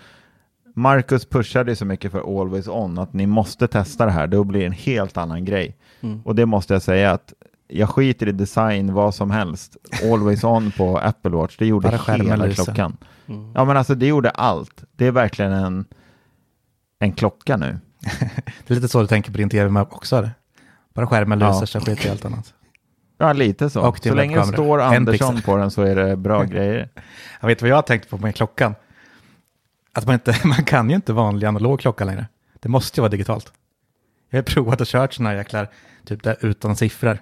[0.78, 4.26] Marcus pushade så mycket för Always On att ni måste testa det här.
[4.26, 5.76] Då blir det en helt annan grej.
[6.00, 6.22] Mm.
[6.24, 7.32] Och det måste jag säga att
[7.68, 9.76] jag skiter i design, vad som helst.
[10.12, 12.96] Always On på Apple Watch, det gjorde hela klockan.
[13.26, 13.52] Mm.
[13.54, 14.84] Ja men alltså det gjorde allt.
[14.96, 15.84] Det är verkligen en,
[16.98, 17.78] en klocka nu.
[18.66, 20.16] Det är lite så du tänker på din tv med också?
[20.16, 20.30] Eller?
[20.94, 21.48] Bara skärmen Ja.
[21.52, 22.54] lyser så skiter i allt annat.
[23.18, 23.80] Ja lite så.
[23.88, 26.88] Och så länge det står Andersson på den så är det bra grejer.
[27.40, 28.74] Jag vet vad jag har tänkt på med klockan.
[29.92, 32.27] Att man, inte, man kan ju inte vanlig analog klocka längre.
[32.61, 33.53] Det måste ju vara digitalt.
[34.31, 35.68] Jag har provat och kört sådana här jäklar,
[36.05, 37.18] typ där utan siffror.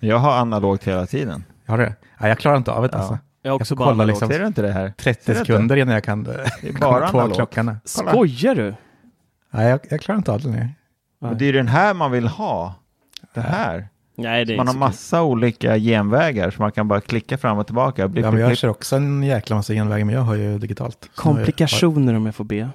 [0.00, 1.44] Jag har analogt hela tiden.
[1.66, 1.94] Har du det?
[2.20, 2.98] Ja, jag klarar inte av det Ja.
[2.98, 3.18] alltså.
[3.42, 4.08] Jag också Jag får bara kolla analogt.
[4.20, 4.92] liksom Ser du inte det här?
[4.96, 5.46] 30 Ser du inte?
[5.52, 7.76] sekunder innan jag kan Det är komma bara på klockan.
[7.84, 8.74] Skojar du?
[9.50, 10.70] Nej, jag, jag klarar inte av det längre.
[11.20, 12.74] Och det är ju den här man vill ha.
[13.34, 13.88] Det här.
[14.16, 14.80] Nej, det är Man har så kul.
[14.80, 18.08] massa olika genvägar så man kan bara klicka fram och tillbaka.
[18.08, 18.58] Blipp, Ja, men jag blipp.
[18.58, 20.98] kör också en jäkla massa genvägar, men jag har ju digitalt.
[21.02, 22.68] Så jag har- Komplikationer om jag får be.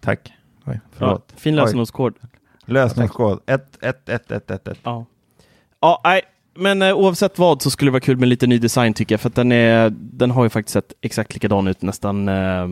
[0.00, 0.32] Tack.
[0.66, 0.80] Oj.
[0.92, 1.24] Förlåt.
[1.34, 2.14] Ja, fin lösenordskod.
[2.66, 4.74] Lösningskod 11111.
[4.82, 5.04] Ja.
[5.80, 6.20] Ja, nej.
[6.54, 9.20] Men eh, oavsett vad så skulle det vara kul med lite ny design tycker jag.
[9.20, 12.66] För att den, är, den har ju faktiskt sett exakt likadan ut nästan eh,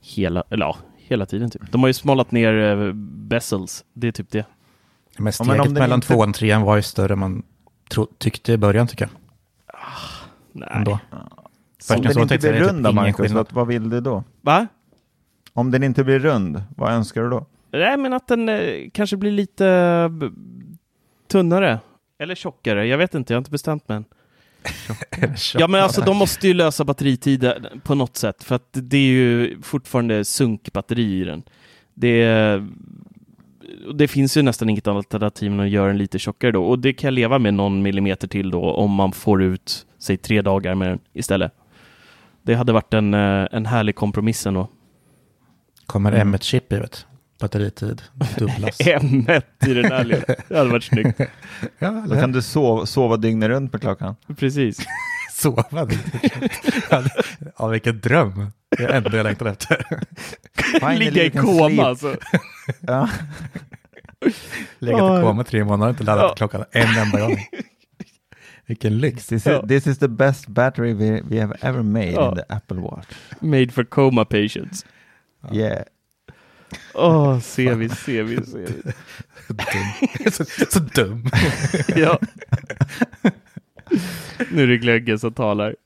[0.00, 1.50] hela, eller ja, hela tiden.
[1.50, 1.62] Typ.
[1.72, 2.52] De har ju smalat ner
[2.86, 3.84] eh, bezels.
[3.94, 4.44] Det är typ det.
[5.18, 7.42] Men men steget om den mellan inte- tvåan och trean var ju större än man
[7.90, 9.10] tro, tyckte i början tycker jag.
[10.52, 10.68] Nej.
[10.72, 10.92] Ändå.
[10.92, 10.98] Om
[11.80, 14.24] Först när den såg inte blir rund då, typ Marcus, vad, vad vill du då?
[14.40, 14.66] Va?
[15.52, 17.46] Om den inte blir rund, vad önskar du då?
[17.70, 20.26] Nej, men att den eh, kanske blir lite eh, b-
[21.28, 21.78] tunnare.
[22.18, 22.86] Eller tjockare.
[22.86, 24.04] Jag vet inte, jag har inte bestämt mig än.
[25.54, 28.44] Ja, men alltså de måste ju lösa batteritiden på något sätt.
[28.44, 31.42] För att det är ju fortfarande sunkbatteri i den.
[31.94, 32.68] Det, är-
[33.94, 36.64] det finns ju nästan inget alternativ än att göra den lite tjockare då.
[36.64, 40.16] Och det kan jag leva med någon millimeter till då om man får ut, säg
[40.16, 41.52] tre dagar med den istället.
[42.42, 44.68] Det hade varit en, eh, en härlig kompromiss ändå.
[45.86, 46.34] Kommer Mm.
[46.34, 47.06] M1-chip i vet
[47.40, 48.02] Batteritid
[48.38, 48.78] dubblas.
[48.80, 50.24] M1 i den här lilla.
[50.48, 51.20] Det hade varit snyggt.
[51.78, 54.16] ja, Då kan du sova, sova dygnet runt på klockan.
[54.36, 54.78] Precis.
[55.32, 55.64] sova.
[57.58, 58.50] ja, vilken dröm.
[58.76, 59.86] Det är ändå jag längtar efter.
[60.98, 62.16] Ligga i koma alltså.
[62.80, 63.08] Ja.
[64.78, 66.34] Legat i koma tre månader inte laddat Ja.
[66.34, 67.36] klockan en enda gång.
[68.66, 69.26] Vilken lyx.
[69.26, 69.62] This, Ja.
[69.62, 72.28] is, this is the best battery we, we have ever made Ja.
[72.30, 73.06] in the Apple Watch.
[73.40, 74.86] Made for coma patients.
[75.52, 75.82] Yeah.
[76.94, 78.36] Åh, ser vi, ser vi.
[79.48, 80.32] Dum.
[80.32, 81.30] så, så dum.
[81.96, 82.18] Ja.
[84.50, 85.76] Nu är det glöggen som talar.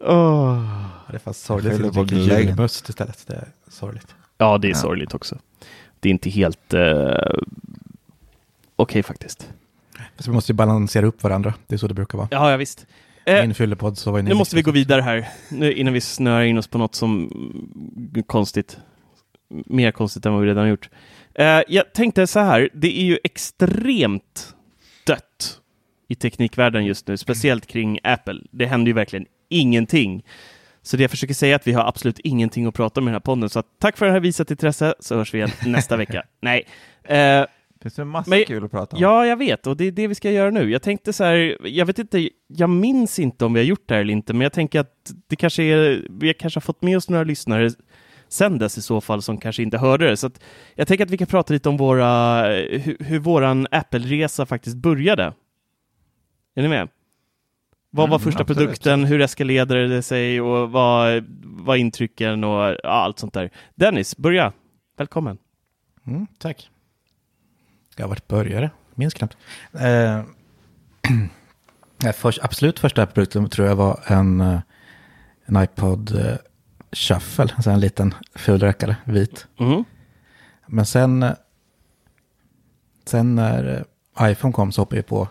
[0.00, 0.62] Åh.
[1.10, 2.46] Det är fan sorgligt Skyller att glöggen.
[2.48, 3.24] julmust istället.
[3.26, 4.14] Det är sorgligt.
[4.38, 4.74] Ja, det är Ja.
[4.76, 5.38] sorgligt också.
[6.00, 7.14] Det är inte helt eh,
[8.76, 9.50] okej faktiskt.
[10.16, 11.54] Fast vi måste ju balansera upp varandra.
[11.66, 12.28] Det är så det brukar vara.
[12.30, 12.86] Ja, ja visst.
[13.26, 16.42] Eh, Min fyllepodd så var nu måste vi gå vidare här, nu, innan vi snöar
[16.42, 17.30] in oss på något som
[18.26, 18.78] konstigt.
[19.48, 20.88] Mer konstigt än vad vi redan har gjort.
[21.34, 24.54] Eh, jag tänkte så här, det är ju extremt
[25.06, 25.60] dött
[26.08, 28.40] i teknikvärlden just nu, speciellt kring Apple.
[28.50, 30.24] Det händer ju verkligen ingenting.
[30.82, 33.10] Så det jag försöker säga är att vi har absolut ingenting att prata om i
[33.10, 33.48] den här podden.
[33.48, 36.22] Så att, tack för det här visat intresse, så hörs vi igen nästa vecka.
[36.42, 36.64] Nej.
[37.04, 37.46] Eh, Det
[37.82, 39.02] finns en massa Men- kul att prata om.
[39.02, 40.70] Ja, jag vet, och det är det vi ska göra nu.
[40.70, 43.94] Jag tänkte så här, jag vet inte, jag minns inte om vi har gjort det
[43.94, 46.96] här eller inte, men jag tänker att det kanske är, vi kanske har fått med
[46.96, 47.70] oss några lyssnare
[48.28, 50.16] sen dess i så fall som kanske inte hörde det.
[50.16, 50.40] Så att
[50.74, 55.32] jag tänker att vi kan prata lite om våra, hur, hur våran Apple-resa faktiskt började.
[56.56, 56.88] Är ni med?
[57.96, 58.58] Vad var Mm, första absolut.
[58.58, 63.50] produkten, hur eskalerade det sig och vad var intrycken och ja, allt sånt där.
[63.74, 64.52] Dennis, börja.
[64.96, 65.38] Välkommen.
[66.06, 66.70] Mm, tack.
[67.96, 69.36] Jag har varit börjare, minns knappt.
[69.72, 70.22] Eh,
[72.02, 74.60] nej, först, absolut första produkten tror jag var en, eh,
[75.44, 76.36] en iPod eh,
[76.92, 79.46] Shuffle, alltså en liten fulräckare, vit.
[79.58, 79.84] Mhm.
[80.66, 81.32] Men sen, eh,
[83.04, 83.86] sen när
[84.20, 85.28] eh, iPhone kom så hoppade jag på.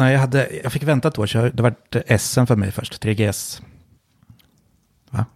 [0.00, 1.74] Nej, jag, hade, jag fick vänta ett år, så jag- det var
[2.18, 3.62] SM för mig först, 3GS.
[5.10, 5.26] Va?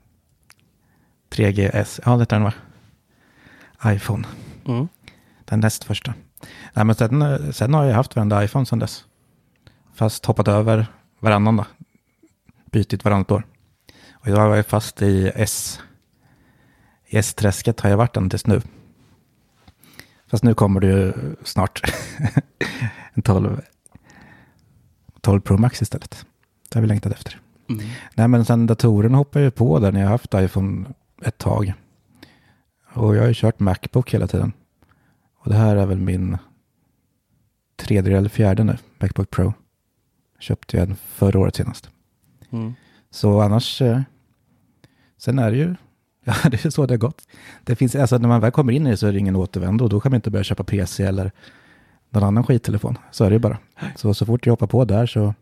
[1.31, 2.53] 3GS, ja det är den va?
[3.87, 4.27] iPhone,
[4.67, 4.89] Mm.
[5.45, 6.15] den näst första.
[6.73, 9.05] Nej, men sen, sen har jag haft varenda iPhone sedan dess.
[9.95, 10.87] Fast hoppat över
[11.21, 11.67] varannan då.
[12.71, 13.47] Bytit varannat år.
[14.13, 15.81] Och idag var jag fast i S.
[17.07, 18.63] I S-träsket har jag varit ända tills nu.
[20.31, 21.13] Fast nu kommer det ju
[21.45, 21.83] snart
[23.15, 23.61] en 12,
[25.25, 26.27] 12 Pro Max istället.
[26.69, 27.41] Det har vi längtat efter.
[27.69, 27.87] Mm.
[28.15, 30.87] Nej, men sen datorn hoppar ju på där när jag har haft iPhone
[31.23, 31.73] ett tag.
[32.93, 34.53] Och jag har ju kört Macbook hela tiden.
[35.39, 36.39] Och det här är väl min
[37.77, 39.53] tredje eller fjärde nu, Macbook Pro.
[40.39, 41.91] Köpte jag den förra året senast.
[42.51, 42.75] Mm.
[43.11, 44.01] Så annars, eh,
[45.17, 45.75] sen är det ju,
[46.25, 47.29] ja det är så det har gått.
[47.65, 49.85] Det finns, alltså när man väl kommer in i det så är det ingen återvändo
[49.85, 51.33] och då kan man inte börja köpa PC eller
[52.15, 52.99] någon annan skittelefon.
[53.11, 53.59] Så är det ju bara.
[53.97, 55.35] Så, så fort jag hoppar på där så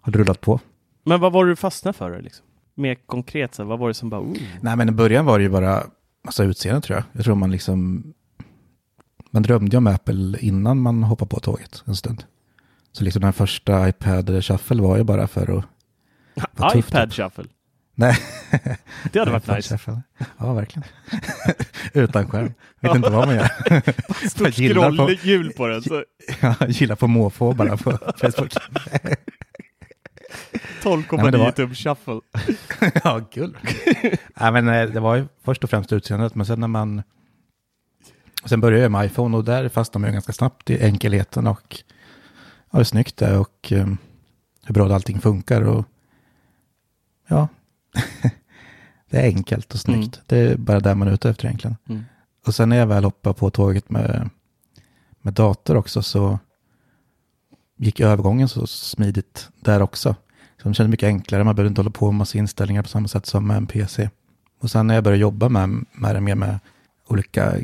[0.00, 0.60] har det rullat på.
[1.04, 2.22] Men vad var du fastnade för?
[2.22, 2.46] Liksom?
[2.74, 4.20] Mer konkret, så vad var det som bara...
[4.20, 4.36] Oh.
[4.60, 5.82] Nej, men i början var det ju bara
[6.24, 7.04] alltså, utseende tror jag.
[7.12, 8.04] Jag tror man liksom,
[9.30, 12.24] man drömde ju om Apple innan man hoppade på tåget en stund.
[12.92, 15.64] Så liksom den första iPad Shuffle var ju bara för att,
[16.52, 17.44] Vad tufft iPad Shuffle.
[17.94, 18.16] nej.
[19.12, 19.78] Det hade varit nice.
[20.38, 20.88] Ja, verkligen.
[21.92, 22.54] Utan skärm.
[22.80, 24.28] Vet inte vad man gör.
[24.28, 25.82] Stort gillar på- scrollhjul på den.
[25.82, 26.04] Så
[26.40, 28.52] Jag gillar på måfå bara på Facebook.
[30.82, 32.20] 12,9 men det var- tum shuffle.
[33.04, 33.58] ja, kul.
[34.40, 37.02] Nej, men eh, det var ju först och främst utseendet, men sen när man...
[38.44, 41.76] Sen började jag med iPhone och där fastnade man ju ganska snabbt i enkelheten och
[42.70, 43.86] ja, hur snyggt det är och eh,
[44.66, 45.84] hur bra allting funkar och
[47.28, 47.48] ja,
[49.10, 50.20] det är enkelt och snyggt.
[50.26, 51.76] Det är bara där man är ute efter egentligen.
[51.88, 52.04] Mm.
[52.46, 54.30] Och sen när jag väl hoppade på tåget med,
[55.22, 56.38] med dator också så
[57.76, 60.14] gick övergången så smidigt där också.
[60.62, 63.08] Så det kändes mycket enklare, man behövde inte hålla på med massa inställningar på samma
[63.08, 64.10] sätt som med en PC.
[64.60, 66.58] Och sen när jag började jobba med, med det mer med
[67.06, 67.54] olika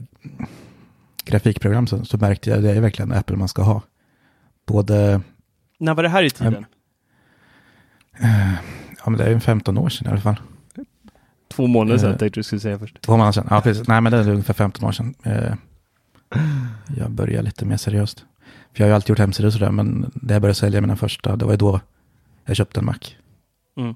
[1.25, 3.83] grafikprogram så, så märkte jag att det är verkligen Apple man ska ha.
[4.67, 5.21] Både,
[5.79, 6.67] När var det här i tiden?
[9.05, 10.41] Ja men det är ju 15 år sedan i alla fall.
[11.55, 12.17] Två månader sedan Eh.
[12.19, 13.01] tänkte du skulle säga först.
[13.01, 13.89] Två månader sedan, ja precis.
[13.89, 15.15] Nej men det är ungefär 15 år sedan.
[15.23, 15.55] Eh,
[16.97, 18.19] Jag började lite mer seriöst.
[18.73, 20.97] För jag har ju alltid gjort hemsidor och sådär, men det jag började sälja mina
[20.97, 21.81] första, det var ju då
[22.45, 22.95] jag köpte en Mac.
[23.77, 23.95] Mm.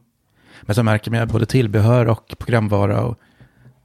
[0.62, 3.18] Men så märker man både tillbehör och programvara och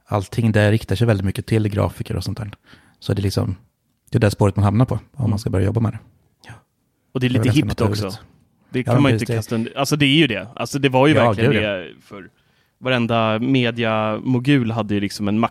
[0.06, 2.50] allting det riktar sig väldigt mycket till grafiker och sånt där.
[2.98, 3.56] Så det är liksom,
[4.10, 5.98] det är det spåret man hamnar på om man ska börja jobba med det.
[7.14, 8.10] Och det är lite hippt också.
[8.72, 9.78] Det Ja, kan men man inte det- kasta under.
[9.78, 10.48] Alltså det är ju det.
[10.56, 12.28] Alltså det var ju Ja, verkligen gud, det för
[12.78, 15.50] varenda media-mogul hade ju liksom en Mac.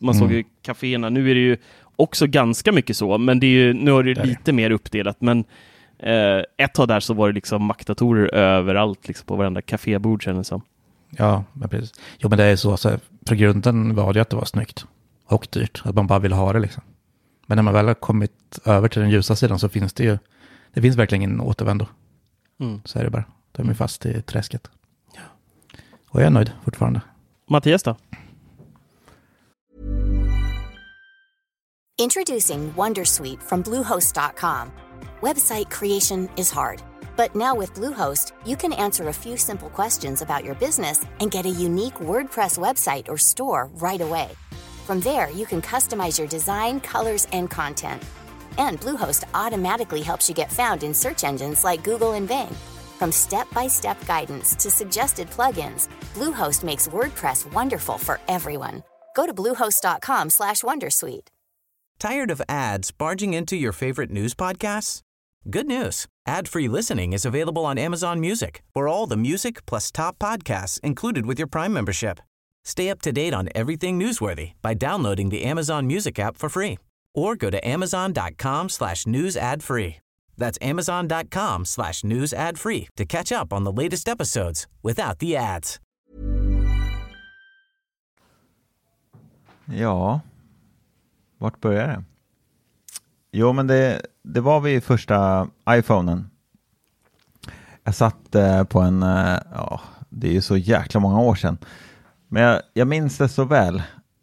[0.00, 0.36] Man såg Mm.
[0.36, 1.08] ju kaféerna.
[1.10, 1.56] Nu är det ju
[1.96, 4.26] också ganska mycket så, men det är ju, nu är det Det det.
[4.26, 5.20] lite mer uppdelat.
[5.20, 5.44] Men
[5.98, 10.46] eh, ett tag där så var det liksom Mac-datorer överallt, liksom på varenda kafébord kändes
[10.46, 10.62] det som.
[11.10, 11.92] Ja, men precis.
[12.18, 14.86] Jo, men det är så, så för grunden var det ju att det var snyggt
[15.26, 16.82] och dyrt, att man bara vill ha det liksom.
[17.46, 20.18] Men när man väl har kommit över till den ljusa sidan så finns det ju,
[20.74, 21.86] det finns verkligen ingen återvändo.
[22.60, 22.80] Mm.
[22.84, 23.24] Så är det bara.
[23.52, 24.70] Då är fast i träsket.
[26.08, 27.00] Och jag är nöjd fortfarande.
[27.48, 27.96] Mattias då?
[31.98, 34.70] Introducing Wondersuite from Bluehost.com.
[35.22, 36.82] Website creation is hard,
[37.16, 41.30] but now with Bluehost, you can answer a few simple questions about your business and
[41.30, 44.28] get a unique WordPress website or store right away.
[44.86, 48.02] From there, you can customize your design, colors, and content.
[48.58, 52.54] And Bluehost automatically helps you get found in search engines like Google and Bing.
[52.98, 58.82] From step-by-step guidance to suggested plugins, Bluehost makes WordPress wonderful for everyone.
[59.16, 61.28] go to bluehost.com slash wondersuite.
[61.98, 65.00] Tired of ads barging into your favorite news podcasts?
[65.48, 66.06] Good news.
[66.26, 71.24] Ad-free listening is available on Amazon Music for all the music plus top podcasts included
[71.24, 72.20] with your Prime membership.
[72.64, 76.78] Stay up to date on everything newsworthy by downloading the Amazon Music app for free
[77.16, 79.96] or go to amazon.com slash news ad free.
[80.36, 85.36] That's amazon.com slash news ad free to catch up on the latest episodes without the
[85.36, 85.80] ads.
[89.68, 90.20] Ja,
[91.38, 92.04] vart börjar det?
[93.30, 96.30] Jo, men det, det var vid första iPhonen.
[97.84, 101.58] Jag satt eh, på en, eh, ja, det är ju så jäkla många år sedan.
[102.28, 103.82] Men jag, jag minns det så väl.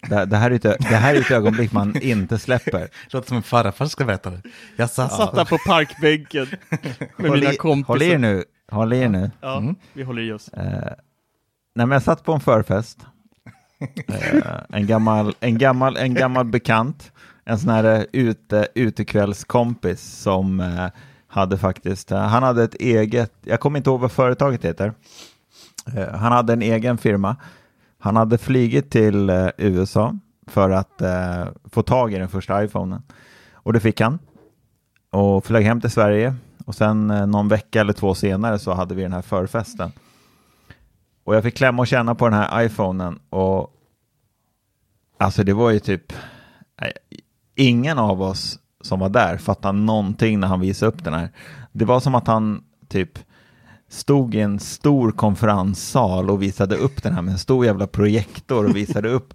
[0.10, 2.88] Det, det, här är ett, ö- det här är ett ögonblick man inte släpper.
[3.10, 4.42] Låter som en farfar ska berätta det.
[4.76, 6.48] Jag satt, Jag satt där på parkbänken
[7.18, 7.88] med Håll mina i, kompisar.
[7.94, 9.32] håll i er nu, håll i er nu.
[9.42, 10.48] Ja, vi håller i oss.
[10.50, 10.64] Eh,
[11.76, 13.00] nej, men jag satt på en förfest.
[14.08, 17.12] Eh, en, gammal, en, gammal, en gammal bekant.
[17.46, 20.88] En sån här eh, ute, utekvällskompis som eh,
[21.28, 24.94] hade faktiskt, eh, han hade ett eget, jag kommer inte ihåg vad företaget heter.
[25.98, 27.36] Eh, han hade en egen firma.
[28.04, 33.04] Han hade flygit till eh, USA för att eh, få tag i den första iPhonen.
[33.54, 34.20] Och det fick han.
[35.10, 36.36] Och flög hem till Sverige.
[36.66, 39.92] Och sen eh, någon vecka eller två senare så hade vi den här förfesten.
[41.24, 43.74] Och jag fick klämma och känna på den här iPhonen och
[45.18, 46.14] alltså det var ju typ
[46.82, 46.94] nej,
[47.56, 51.30] ingen av oss som var där fattade någonting när han visade upp den här.
[51.72, 53.20] Det var som att han typ
[53.94, 58.66] stod i en stor konferenssal och visade upp den här med en stor jävla projektor
[58.66, 59.34] och visade upp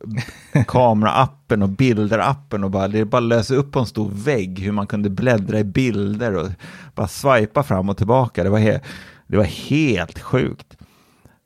[0.66, 4.86] kameraappen och bilderappen och bara, det bara lösa upp på en stor vägg hur man
[4.86, 6.48] kunde bläddra i bilder och
[6.94, 8.44] bara swipa fram och tillbaka.
[8.44, 8.80] Det var, he-
[9.26, 10.76] det var helt sjukt.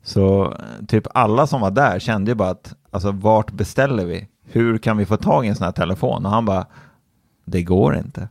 [0.03, 4.27] Så eh, typ alla som var där kände ju bara att, alltså vart beställer vi?
[4.45, 6.25] Hur kan vi få tag i en sån här telefon?
[6.25, 6.65] Och han bara,
[7.45, 8.29] det går inte.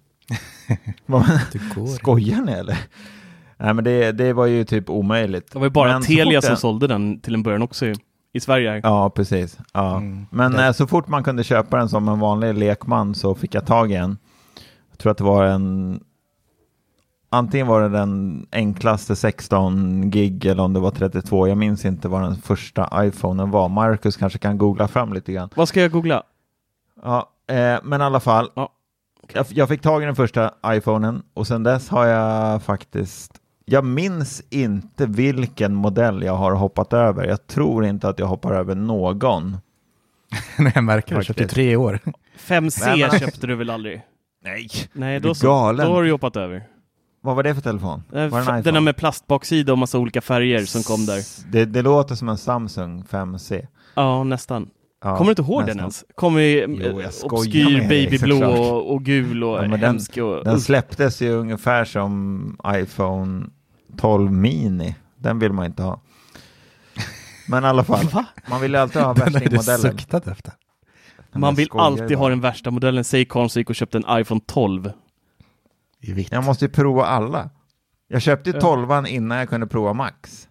[1.53, 1.87] Det går.
[1.87, 2.79] Skojar ni eller?
[3.63, 5.53] Nej men det, det var ju typ omöjligt.
[5.53, 7.95] Det var ju bara Men Telia som jag- sålde den till en början också i,
[8.33, 8.81] i Sverige.
[8.83, 9.59] Ja, precis.
[9.73, 9.97] Ja.
[9.97, 10.27] Mm.
[10.31, 13.55] Men Det- eh, så fort man kunde köpa den som en vanlig lekman så fick
[13.55, 14.19] jag tag i en.
[14.91, 16.01] Jag tror att det var en...
[17.35, 21.49] Antingen var det den enklaste 16 gig eller om det var 32.
[21.49, 23.69] Jag minns inte vad den första iPhonen var.
[23.69, 25.49] Marcus kanske kan googla fram lite grann.
[25.55, 26.23] Vad ska jag googla?
[27.03, 28.51] Ja, eh, men i alla fall.
[28.55, 28.69] Ja.
[29.33, 33.33] Jag, jag fick tag i den första iPhonen och sen dess har jag faktiskt
[33.65, 37.25] jag minns inte vilken modell jag har hoppat över.
[37.27, 39.57] Jag tror inte att jag hoppar över någon.
[40.59, 41.19] Nej, jag märker det.
[41.19, 41.99] Jag köpte tre år.
[42.39, 44.03] 5C Nej, men- köpte du väl aldrig?
[44.45, 44.69] Nej.
[44.93, 46.63] Nej, då, så, då har du hoppat över.
[47.21, 48.03] Vad var det för telefon?
[48.11, 48.73] Den, Var den iPhone?
[48.77, 51.23] där med plastbaksida och massa olika färger som kom där.
[51.53, 53.67] Det, det låter som en Samsung 5C.
[53.95, 54.71] Ja, nästan.
[55.05, 56.05] Ja, Kommer du inte ihåg den ens?
[56.15, 60.17] Kom i Jo, jag eh, obskyr babyblå och, och gul och Ja, men den- hemsk
[60.17, 60.45] och...
[60.45, 63.47] Den släpptes ju ungefär som iPhone
[63.97, 64.95] 12 mini.
[65.17, 66.01] Den vill man inte ha.
[67.49, 68.07] Men i alla fall,
[68.51, 69.79] man vill ju alltid ha värstingmodellen.
[69.81, 70.53] suktat efter.
[71.33, 73.05] Man vill alltid ha den värsta modellen.
[73.05, 74.93] Säg Karl som gick och köpte en iPhone 12.
[76.01, 76.33] I vitt.
[76.33, 77.51] Jag måste ju prova alla.
[78.09, 80.49] Jag köpte ju 12 innan jag kunde prova Max.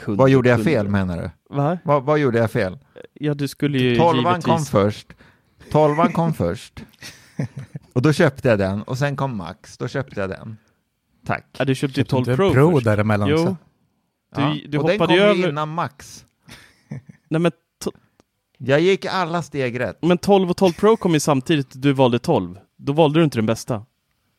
[0.00, 0.70] Kunde, Vad gjorde jag kunde.
[0.70, 1.30] fel menar du?
[1.56, 1.78] Va?
[1.84, 2.78] Vad, vad gjorde jag fel?
[3.14, 4.44] Ja, du skulle ju 12 givetvis...
[4.44, 5.12] kom först.
[5.72, 6.84] 12 kom först.
[7.92, 9.78] Och då köpte jag den och sen kom Max.
[9.78, 10.56] Då köpte jag den.
[11.26, 11.46] Tack.
[11.58, 12.84] Ja, du köpte ju Köpte 12 inte Pro, Pro först.
[12.84, 13.36] däremellan Jo.
[13.36, 13.56] också.
[14.34, 14.56] Du, Ja.
[14.68, 15.48] du och den kom ju över...
[15.48, 16.24] innan Max.
[17.28, 17.52] Nej, men,
[17.84, 17.90] to...
[18.58, 19.98] Jag gick alla steg rätt.
[20.02, 21.82] men 12 och 12 Pro kom ju samtidigt.
[21.82, 22.58] Du valde 12.
[22.76, 23.86] Då valde du inte den bästa.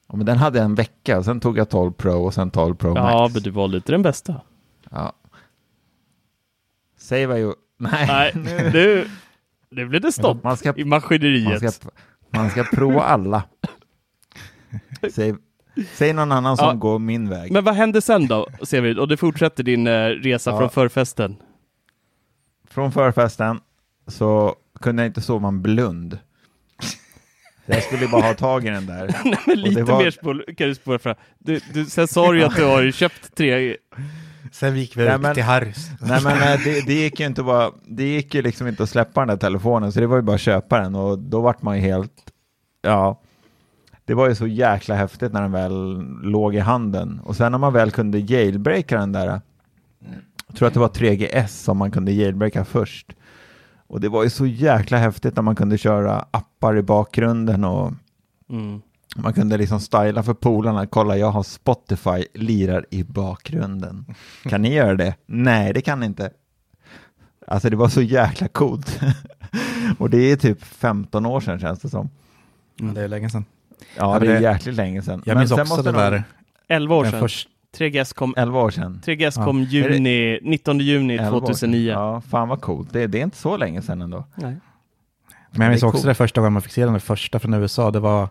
[0.07, 2.75] Ja, men den hade jag en vecka, sen tog jag 12 Pro och sen 12
[2.75, 3.33] Pro Ja, Max.
[3.33, 4.41] men du valde inte den bästa.
[4.91, 5.13] Ja.
[6.97, 7.55] Säg vad jag gjorde.
[7.77, 8.31] Nej, Nej,
[8.73, 9.07] nu.
[9.69, 9.85] nu...
[9.85, 11.73] Blev det stopp Man ska, i man, maskineriet.
[11.73, 11.89] ska,
[12.29, 13.43] man ska prova alla.
[15.11, 15.35] Säg,
[15.93, 16.73] säg någon annan som Ja.
[16.73, 17.51] går min väg.
[17.51, 18.99] Men vad hände sen då, Severid?
[18.99, 20.57] Och du fortsätter din eh, resa Ja.
[20.59, 21.35] från förfesten.
[22.69, 23.59] Från förfesten
[24.07, 26.19] så kunde jag inte sova en blund.
[27.65, 29.15] Jag skulle bara ha tag i den där.
[29.47, 31.15] Nej, lite var- mer spol, kan du spåra fram.
[31.39, 33.77] Du, du, sen sa du ju att du har köpt tre...
[34.55, 35.89] Sen gick vi Nej, ut men- till Harrys.
[36.01, 38.89] Nej men eh, det, det gick ju inte bara, det gick ju liksom inte att
[38.89, 41.61] släppa den där telefonen så det var ju bara att köpa den och då vart
[41.61, 42.11] man ju helt,
[42.81, 43.21] ja,
[44.05, 47.59] det var ju så jäkla häftigt när den väl låg i handen och sen när
[47.59, 49.41] man väl kunde jailbreaka den där,
[50.47, 53.07] jag tror att det var 3GS som man kunde jailbreaka först
[53.87, 57.93] och det var ju så jäkla häftigt när man kunde köra appar i bakgrunden och
[58.49, 58.81] Mm.
[59.15, 60.87] Man kunde liksom styla för polarna.
[60.87, 64.05] Kolla, jag har Spotify lirar i bakgrunden.
[64.43, 65.15] Kan ni göra det?
[65.25, 66.29] Nej, det kan ni inte.
[67.47, 68.99] Alltså det var så jäkla coolt.
[69.97, 72.09] Och det är typ 15 år sedan känns det som.
[72.75, 73.45] Ja, det är länge sedan.
[73.97, 75.21] Ja, Ja, det är jäkligt länge sedan.
[75.25, 76.23] Jag Men minns också måste det där.
[76.67, 77.19] 11 år sedan.
[77.19, 79.01] först, 3GS kom, 11 år sedan.
[79.05, 79.45] 3GS Ja.
[79.45, 81.45] kom juni, 19 juni 11 år sedan.
[81.45, 81.91] 2009.
[81.91, 82.93] Ja, fan vad coolt.
[82.93, 84.25] Det, det är inte så länge sedan ändå.
[84.35, 84.55] Nej.
[85.51, 86.05] men jag minns också coolt.
[86.05, 87.91] det första gången man fick se den, det första från USA.
[87.91, 88.29] Det var,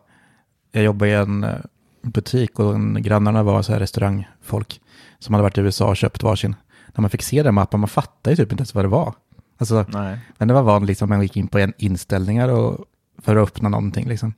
[0.75, 1.55] jag jobbade i en eh,
[2.03, 4.81] butik och grannarna var så här restaurangfolk
[5.19, 6.57] som hade varit i USA och köpt varsin.
[6.95, 9.15] När man fick se den mappen, man fattade ju typ inte ens vad det var.
[9.59, 10.19] Alltså, Nej.
[10.39, 12.85] men det var vanligt, liksom, man gick in på en inställningar och,
[13.19, 14.09] för att öppna någonting.
[14.09, 14.35] Liksom.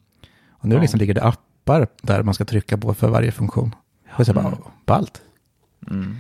[0.51, 0.81] Och nu Ja.
[0.81, 3.75] liksom ligger det appar där man ska trycka på för varje funktion.
[4.11, 4.59] Och så bara, Mm.
[4.87, 5.23] ballt.
[5.91, 6.17] Mm.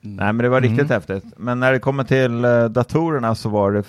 [0.00, 0.90] Nej, men det var riktigt Mm.
[0.90, 1.24] häftigt.
[1.36, 3.84] Men när det kommer till eh, datorerna så var det,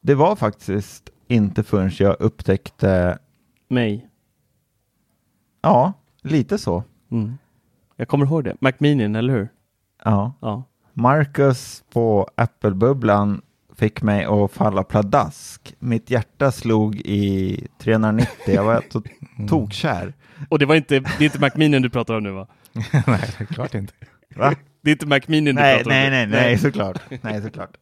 [0.00, 3.18] det var faktiskt inte förrän jag upptäckte,
[3.68, 4.08] Mig.
[5.64, 5.92] Ja,
[6.22, 6.84] lite så.
[7.10, 7.38] Mm.
[7.96, 8.56] Jag kommer ihåg det.
[8.60, 9.48] Macminion, eller hur?
[10.04, 10.32] Ja.
[10.40, 10.64] Ja.
[10.92, 13.42] Marcus på Apple-bubblan
[13.76, 15.74] fick mig att falla pladask.
[15.78, 20.14] Mitt hjärta slog i 390, jag var to- tokkär.
[20.48, 22.46] Och det var inte, det är inte Macminion du pratar om nu va?
[23.06, 23.92] nej, det är klart inte.
[24.36, 24.54] Va?
[24.82, 27.00] Det är inte Macminion du Nej, pratar om nej, nej, nej, såklart.
[27.22, 27.76] Nej, såklart.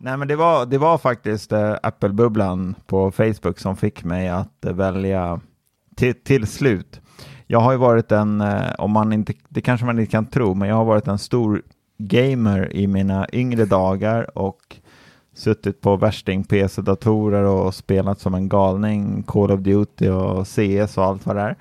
[0.00, 4.64] Nej, men det var, det var faktiskt eh, Apple-bubblan på Facebook som fick mig att
[4.64, 5.40] eh, välja
[5.98, 7.00] till, till slut.
[7.46, 10.54] Jag har ju varit en, eh, om man inte, det kanske man inte kan tro,
[10.54, 11.62] men jag har varit en stor
[11.98, 14.76] gamer i mina yngre dagar och
[15.34, 21.04] suttit på värsting PC-datorer och spelat som en galning Call of Duty och CS och
[21.04, 21.56] allt vad det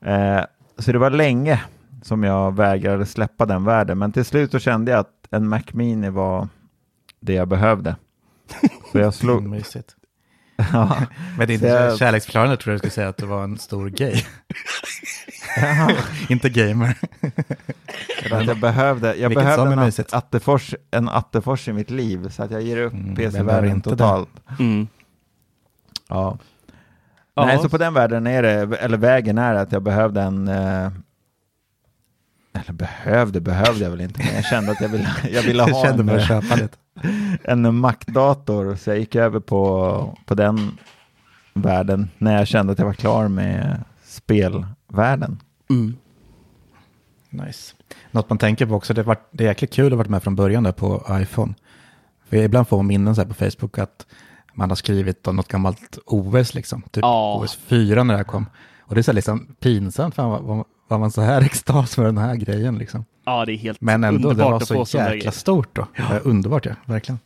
[0.00, 0.38] är.
[0.38, 0.44] Eh,
[0.78, 1.62] så det var länge
[2.02, 5.62] som jag vägrade släppa den världen, men till slut så kände jag att en Mac
[5.72, 6.48] Mini var
[7.20, 7.96] det jag behövde.
[8.92, 9.62] Så jag slog...
[10.72, 10.96] Ja.
[11.38, 13.44] Men det är Så inte jag- kärleksförklarande tror jag du skulle säga att du var
[13.44, 14.22] en stor gay.
[16.28, 16.94] inte gamer.
[18.30, 20.14] Jag behövde, jag Vilket behövde en, mysigt.
[20.14, 24.28] attefors, en attefors i mitt liv, så att jag ger upp Mm, PC-världen totalt.
[24.58, 24.88] Mm.
[26.08, 26.38] Ja.
[27.34, 27.46] Ja.
[27.46, 30.90] Nej, så på den världen är det, eller vägen är att jag behövde en, eh,
[32.64, 35.74] eller behövde, behövde jag väl inte, men jag kände att jag ville, jag ville Jag
[35.74, 36.76] ha kände en, köpa lite.
[37.44, 40.78] en Mac-dator, så jag gick över på, på den
[41.54, 45.40] världen när jag kände att jag var klar med spelvärlden.
[45.70, 45.96] Mm.
[47.30, 47.74] Nice.
[48.10, 50.22] Något man tänker på också, det, var, det är jäkligt kul att ha varit med
[50.22, 51.54] från början där på iPhone.
[52.28, 54.06] För ibland får man minnen så här på Facebook att
[54.54, 56.82] man har skrivit om något gammalt OS, liksom.
[56.82, 57.40] Typ Ja.
[57.42, 58.46] OS 4 när det här kom.
[58.80, 62.18] Och det är så liksom pinsamt, fan var, var, man så här extas med den
[62.18, 63.04] här grejen liksom.
[63.24, 65.86] Ja, det är helt Men ändå, det underbart var så jäkla stort då.
[65.96, 66.18] Ja.
[66.22, 67.18] Underbart ja, verkligen.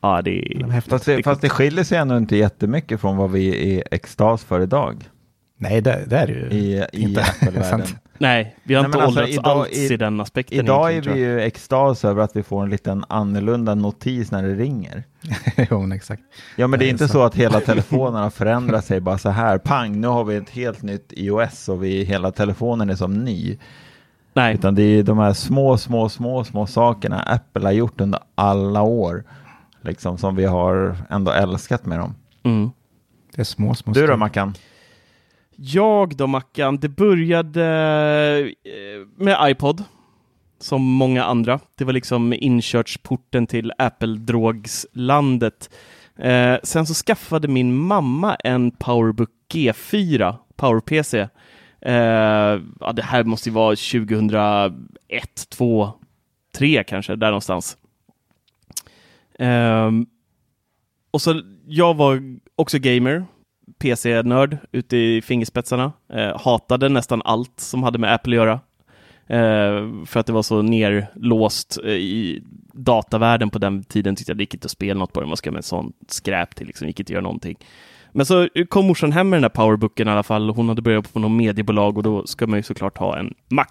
[0.00, 0.70] Ja, det är...
[0.70, 0.90] häftigt.
[0.90, 4.44] Fast det, fast det skiljer sig ändå inte jättemycket från vad vi är i extas
[4.44, 5.04] för idag
[5.56, 6.48] Nej, det, det är det ju.
[6.50, 7.22] i, i Inte.
[7.22, 7.64] Apple-världen.
[7.86, 7.96] Sant.
[8.18, 10.58] Nej, vi har Nej, inte alltså, åldrats idag- alls i, i- den aspekten.
[10.58, 14.54] Idag är vi ju extas över att vi får en liten annorlunda notis när det
[14.54, 15.02] ringer.
[15.70, 16.22] jo, men exakt.
[16.56, 19.18] Ja, men det är Det är inte så att hela telefonen har förändrat sig bara
[19.18, 22.94] så här, pang, nu har vi ett helt nytt iOS och vi, hela telefonen är
[22.94, 23.58] som ny.
[24.34, 28.20] Nej, Utan det är de här små, små, små, små sakerna Apple har gjort under
[28.34, 29.24] alla år,
[29.80, 32.14] liksom som vi har ändå älskat med dem.
[32.42, 32.70] mm.
[33.34, 34.16] Det är små, små Du då.
[34.16, 34.54] Mackan?
[35.56, 37.64] Jag då Mackan, det började
[38.64, 39.84] eh, med iPod.
[40.58, 41.60] Som många andra.
[41.74, 45.70] Det var liksom inkörsporten till Apple-drogslandet.
[46.18, 51.28] Eh, sen så skaffade min mamma en Powerbook G4, PowerPC.
[51.80, 54.72] Eh, ja, det här måste ju vara 2001,
[55.48, 55.92] 2,
[56.56, 57.76] 3 kanske, där någonstans.
[59.38, 59.90] Eh,
[61.10, 63.24] och så, jag var också gamer,
[63.84, 65.92] PC-nörd ute i fingerspetsarna.
[66.12, 68.60] Eh, hatade nästan allt som hade med Apple att göra.
[69.26, 74.16] Eh, för att det var så nerlåst eh, i datavärlden på den tiden.
[74.16, 75.28] Tyckte jag det gick inte att spela något på den.
[75.28, 76.66] Vad ska jag med sånt skräp till?
[76.66, 77.56] Liksom, gick inte att göra någonting.
[78.12, 80.50] Men så kom morsan hem med den där powerbooken i alla fall.
[80.50, 83.66] Hon hade börjat på något mediebolag och då ska man ju såklart ha en Mac.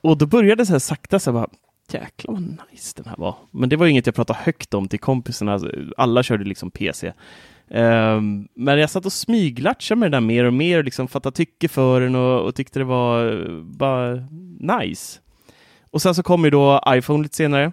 [0.00, 1.48] Och då började det så här sakta så här bara,
[1.92, 3.36] jäklar vad nice den här var.
[3.50, 5.60] Men det var ju inget jag pratade högt om till kompisarna.
[5.96, 7.12] Alla körde liksom PC.
[7.70, 11.36] Ehm, men jag satt och smyglatchade med den där mer och mer och liksom fattade
[11.36, 14.14] tycke för den och, och tyckte det var bara
[14.78, 15.20] nice.
[15.90, 17.72] Och sen så kom ju då iPhone lite senare.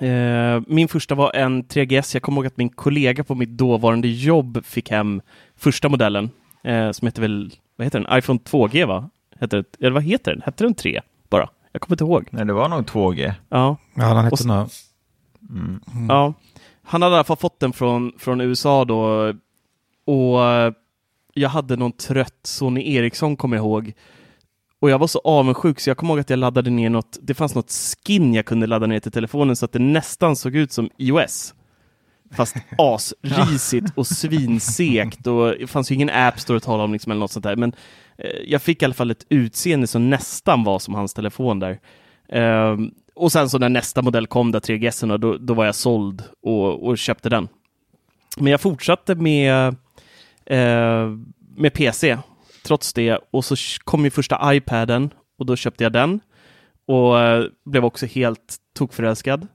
[0.00, 2.16] Ehm, min första var en 3GS.
[2.16, 5.20] Jag kommer ihåg att min kollega på mitt dåvarande jobb fick hem
[5.56, 6.30] första modellen
[6.64, 8.18] eh, som heter väl, vad heter den?
[8.18, 9.10] iPhone 2G va?
[9.40, 10.42] Heter det, eller vad heter den?
[10.42, 11.00] Hette den 3
[11.30, 11.48] bara?
[11.72, 12.26] Jag kommer inte ihåg.
[12.30, 13.32] Nej, det var nog 2G.
[13.48, 13.76] Ja.
[13.94, 14.72] Ja, Och hette något.
[15.50, 15.80] Mm.
[16.08, 16.34] Ja,
[16.82, 19.32] han hade i alla fall fått den från, från USA då
[20.04, 20.40] och
[21.34, 23.92] jag hade någon trött Sony Ericsson kommer jag ihåg
[24.80, 27.34] Och jag var så avundsjuk så jag kommer ihåg att jag laddade ner något, det
[27.34, 30.72] fanns något skin jag kunde ladda ner till telefonen så att det nästan såg ut
[30.72, 31.54] som iOS.
[32.32, 37.12] Fast asrisigt och svinsekt och det fanns ju ingen App Store att tala om liksom,
[37.12, 37.56] eller något sånt där.
[37.56, 37.72] Men
[38.18, 41.80] eh, jag fick i alla fall ett utseende som nästan var som hans telefon där.
[42.28, 46.22] Ehm, och sen så när nästa modell kom, där 3GS, då, då var jag såld
[46.42, 47.48] och, och köpte den.
[48.36, 49.76] Men jag fortsatte med,
[50.46, 51.08] eh,
[51.56, 52.18] med PC
[52.64, 56.20] trots det och så kom ju första iPaden och då köpte jag den
[56.86, 59.46] och eh, blev också helt tokförälskad.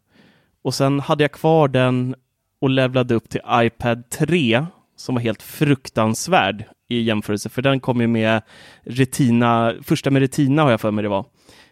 [0.62, 2.16] Och sen hade jag kvar den
[2.62, 8.01] och levlade upp till iPad 3 som var helt fruktansvärd i jämförelse, för den kom
[8.01, 8.41] ju med
[8.84, 11.26] Retina, första med Retina har jag för mig det var.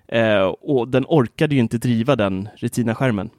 [0.07, 3.29] Eh, och den orkade ju inte driva den Retina-skärmen.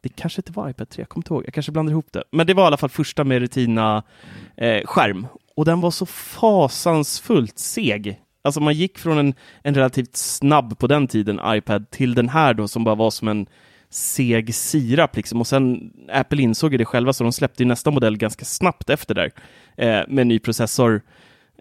[0.00, 2.24] Det kanske inte var iPad 3, jag kommer inte ihåg, jag kanske blandar ihop det.
[2.30, 5.24] Men det var i alla fall första med Retina-skärm.
[5.24, 8.20] Eh, och den var så fasansfullt seg.
[8.44, 12.54] Alltså man gick från en, en relativt snabb, på den tiden, iPad till den här
[12.54, 13.46] då som bara var som en
[13.90, 15.40] seg sirap liksom.
[15.40, 19.14] Och sen Apple insåg ju det själva så de släppte nästa modell ganska snabbt efter
[19.14, 19.30] där
[19.76, 21.02] eh, med en ny processor.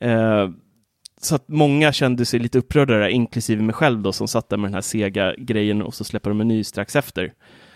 [0.01, 0.49] Eh,
[1.21, 4.57] så att många kände sig lite upprörda där, inklusive mig själv då som satt där
[4.57, 7.33] med den här sega grejen och så släpper de en ny strax efter.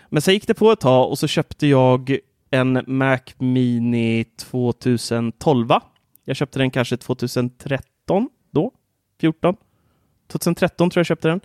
[0.08, 2.18] Men sen gick det på ett tag och så köpte jag
[2.50, 5.68] en Mac Mini 2012.
[6.24, 8.72] Jag köpte den kanske 2013 då,
[9.20, 9.56] 14.
[10.28, 11.40] 2013 tror jag köpte den.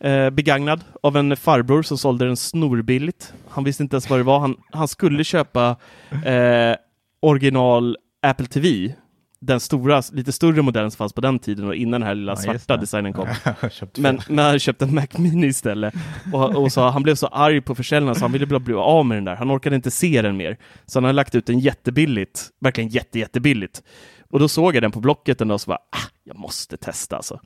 [0.00, 3.32] Eh, begagnad av en farbror som sålde den snorbilligt.
[3.48, 4.38] Han visste inte ens vad det var.
[4.38, 5.76] Han, han skulle köpa
[6.24, 6.76] eh,
[7.20, 8.94] original Apple TV
[9.40, 12.32] den stora, lite större modellen som fanns på den tiden och innan den här lilla
[12.32, 13.28] ja, svarta designen kom.
[13.96, 15.94] men, men han köpte en Mac Mini istället.
[16.32, 19.06] Och, och så, han blev så arg på försäljaren så han ville bara bli av
[19.06, 19.36] med den där.
[19.36, 20.56] Han orkade inte se den mer.
[20.86, 23.82] Så han har lagt ut den jättebilligt, verkligen jätte, jättebilligt.
[24.30, 26.76] Och då såg jag den på Blocket en dag och så bara, ah, jag måste
[26.76, 27.40] testa alltså.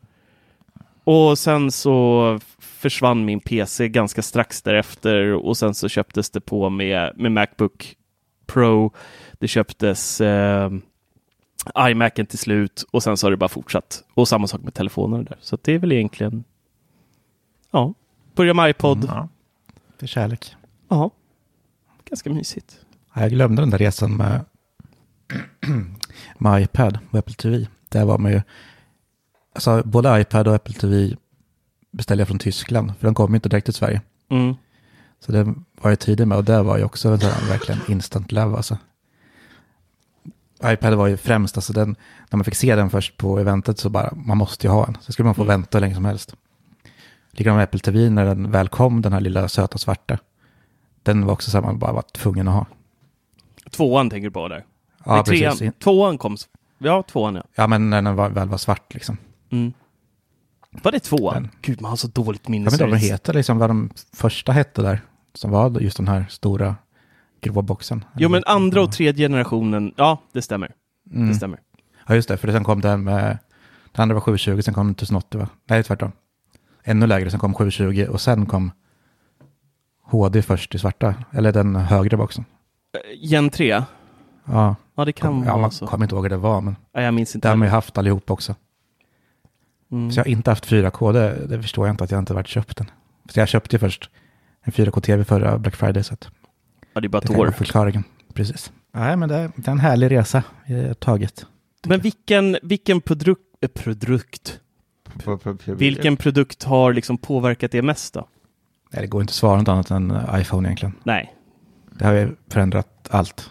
[1.05, 6.71] Och sen så försvann min PC ganska strax därefter och sen så köptes det på
[6.71, 7.97] med, med Macbook
[8.47, 8.93] Pro.
[9.39, 10.71] Det köptes eh,
[11.79, 14.05] iMacen till slut och sen så har det bara fortsatt.
[14.15, 15.39] Och samma sak med telefonerna där.
[15.41, 16.45] Så det är väl egentligen,
[17.71, 17.95] ja,
[18.35, 19.05] börja med iPod.
[19.05, 19.29] Mm, ja.
[19.99, 20.57] Det är kärlek.
[20.89, 21.11] Ja,
[22.05, 22.81] ganska mysigt.
[23.15, 24.45] Jag glömde den där resan med,
[26.39, 27.67] med iPad och Apple TV.
[27.89, 28.43] Där var man ju,
[29.55, 31.17] alltså både iPad och Apple TV
[31.91, 34.01] beställde jag från Tyskland, för de kom inte direkt till Sverige.
[34.29, 34.55] Mm.
[35.21, 38.57] Så det var jag tidig med och det var ju också en verkligen instant love
[38.57, 38.79] alltså
[40.65, 41.97] iPad var ju främst, alltså den,
[42.31, 44.97] när man fick se den först på eventet så bara, man måste ju ha en.
[45.01, 45.49] Så skulle man få mm.
[45.49, 46.35] vänta hur länge som helst.
[47.31, 50.19] Likadant med Apple TV när den väl kom, den här lilla söta svarta.
[51.03, 52.67] Den var också så man bara var tvungen att ha.
[53.71, 54.65] Tvåan tänker du på där?
[55.05, 55.59] Ja, Nej, precis.
[55.59, 55.73] Trean.
[55.73, 56.37] Tvåan kom,
[56.79, 57.43] ja tvåan ja.
[57.55, 59.17] Ja, men när den var, väl var svart liksom.
[59.51, 59.73] Mm.
[60.83, 61.35] Var det tvåan?
[61.35, 61.51] Den.
[61.63, 62.65] Gud, man har så dåligt minne.
[62.65, 65.01] Jag vet inte vad de heter, liksom vad de första hette där.
[65.35, 66.77] Som var just den här stora
[67.43, 68.05] grova boxen.
[68.17, 70.73] Jo, men andra och tredje generationen, ja, det stämmer.
[71.11, 71.29] Mm.
[71.29, 71.61] Det stämmer.
[72.07, 73.39] Ja, just det, för sen kom den med,
[73.93, 75.49] den andra var 720, sen kom den 1080, va?
[75.69, 76.13] Nej, tvärtom.
[76.85, 78.71] Ännu lägre, sen kom 720 och sen kom
[80.03, 82.45] HD först i svarta, eller den högre boxen.
[83.17, 83.83] Gen 3?
[84.45, 84.77] Ja.
[84.95, 85.85] Ja, det kan vara så.
[85.85, 87.69] Jag kommer inte ihåg hur det var, men ja, jag minns inte det har man
[87.69, 88.55] ju haft allihop också.
[89.93, 90.11] Mm.
[90.11, 92.49] Så jag har inte haft 4K, det, det förstår jag inte att jag inte varit
[92.49, 92.91] köpt den.
[93.29, 94.11] Så jag köpte ju först
[94.63, 96.31] en 4K-TV förra Black Friday, så att
[96.93, 97.51] Ja, det är bara ett det år.
[97.51, 98.05] förklaringen.
[98.35, 98.73] Precis.
[98.93, 101.47] Nej, men det är, det är en härlig resa i taget.
[101.87, 104.59] Men vilken, vilken produkt, äh, produkt?
[105.65, 108.29] Vilken produkt har liksom påverkat det mest då?
[108.91, 110.95] Nej, det går inte att svara något annat än iPhone egentligen.
[111.05, 111.35] Nej.
[111.91, 113.51] Det har ju förändrat allt.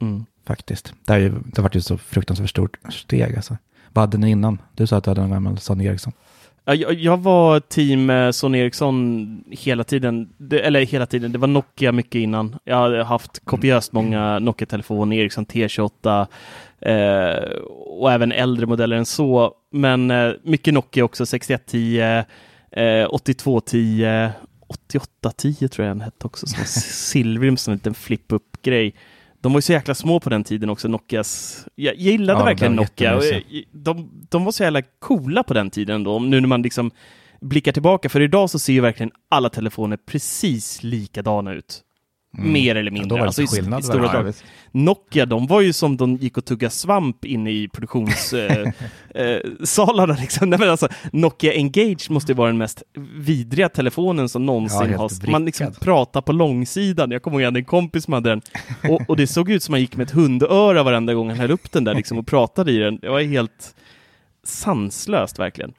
[0.00, 0.24] Mm.
[0.46, 0.94] Faktiskt.
[1.04, 3.56] Det har ju det har varit ju så fruktansvärt stort steg alltså.
[3.92, 4.58] Vad hade ni innan?
[4.74, 6.12] Du sa att du hade en gammal Sony Ericsson.
[6.64, 11.48] Jag, jag var team eh, Sony Ericsson hela tiden, det, eller hela tiden, det var
[11.48, 12.56] Nokia mycket innan.
[12.64, 16.26] Jag har haft kopiöst många Nokia-telefoner, Ericsson T28
[16.80, 17.50] eh,
[18.00, 19.54] och även äldre modeller än så.
[19.72, 22.00] Men eh, mycket Nokia också, 6110,
[22.70, 24.30] eh, 8210,
[24.66, 28.94] 8810 tror jag den hette också, som silvrig med en liten flip-up-grej.
[29.40, 31.66] De var ju så jäkla små på den tiden också, Nokias.
[31.74, 33.16] Jag gillade ja, verkligen Nokia.
[33.16, 33.22] Och
[33.72, 36.90] de, de var så jävla coola på den tiden då, nu när man liksom
[37.40, 38.08] blickar tillbaka.
[38.08, 41.82] För idag så ser ju verkligen alla telefoner precis likadana ut.
[42.38, 42.52] Mm.
[42.52, 43.18] Mer eller mindre.
[43.18, 44.32] Ja, alltså, skillnad, i, i
[44.72, 48.72] Nokia, de var ju som de gick och tuggade svamp inne i produktionssalarna.
[49.14, 49.32] Eh,
[50.02, 50.52] eh, liksom.
[50.52, 52.82] alltså, Nokia Engage måste ju vara den mest
[53.14, 55.30] vidriga telefonen som någonsin ja, har...
[55.30, 57.10] Man liksom pratar på långsidan.
[57.10, 58.42] Jag kommer ihåg att jag hade en kompis som hade den.
[58.90, 61.50] Och, och, det såg ut som man gick med ett hundöra varenda gång han höll
[61.50, 62.98] upp den där liksom, och pratade i den.
[62.98, 63.74] Det var helt
[64.44, 65.72] sanslöst verkligen.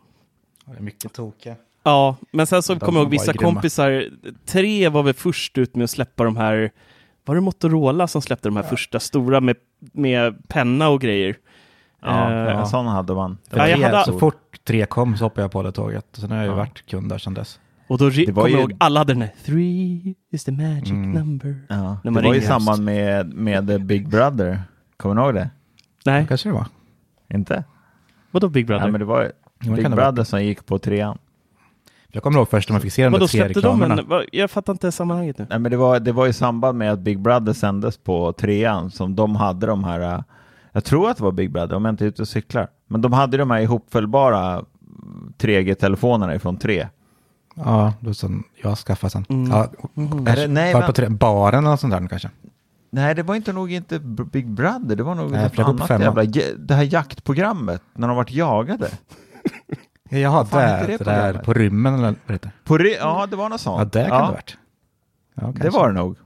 [0.66, 1.56] Det är mycket tokiga.
[1.84, 4.06] Ja, men sen så kommer jag ihåg vissa kompisar,
[4.46, 6.72] tre var väl först ut med att släppa de här,
[7.26, 9.56] var det Motorola som släppte de här första stora med,
[9.94, 11.36] med penna och grejer?
[12.02, 13.38] Ja, Eh, en sån hade man.
[13.50, 16.06] Det Ja, jag helt hade- Så fort tre kom så hoppade jag på det tåget.
[16.14, 16.56] Sen har jag ju Ja.
[16.58, 17.60] varit kund där sedan dess.
[17.88, 20.90] Och då Det kommer jag ju- ihåg, alla hade den här Three is the magic
[20.90, 21.12] Mm.
[21.12, 21.56] number.
[21.70, 24.62] Ja, det var ju i samband med, med Big Brother.
[24.98, 25.50] Kommer ni ihåg det?
[26.06, 26.66] Nej, kanske det var.
[27.34, 27.64] Inte?
[28.32, 28.86] vadå Big Brother?
[28.86, 29.22] Ja, men det var
[29.60, 29.90] det Big det.
[29.90, 31.18] Brother som gick på trean.
[32.14, 34.16] Jag kommer ihåg först när man fick se de där tre släppte de reklamerna.
[34.22, 35.46] en, jag fattar inte sammanhanget nu.
[35.50, 38.92] Nej, men det, var, det var i samband med att Big Brother sändes på trean
[38.92, 40.22] som de hade de här, äh,
[40.72, 43.02] jag tror att det var Big Brother om jag inte är ute och cyklar, men
[43.02, 44.64] de hade de här ihopfällbara
[45.38, 46.88] 3G-telefonerna ifrån 3.
[47.56, 49.26] Ja, då som jag skaffade sen.
[49.30, 49.52] Mm.
[49.52, 50.28] Ja, Mhm.
[50.28, 52.30] Är det- nej, var på tre, baren eller sånt där kanske.
[52.90, 56.24] Nej, det var inte nog inte Big Brother, det var nog Nej, något annat jävla,
[56.58, 58.90] det här jaktprogrammet, när de vart jagade.
[60.20, 61.46] Jaha, fan där, det det där programmet?
[61.46, 62.54] på rymmen eller vad heter det?
[62.68, 63.80] På re- ja, det var något sånt.
[63.80, 64.58] Ja, det kan det ha varit.
[65.36, 66.18] Ja, det var det nog.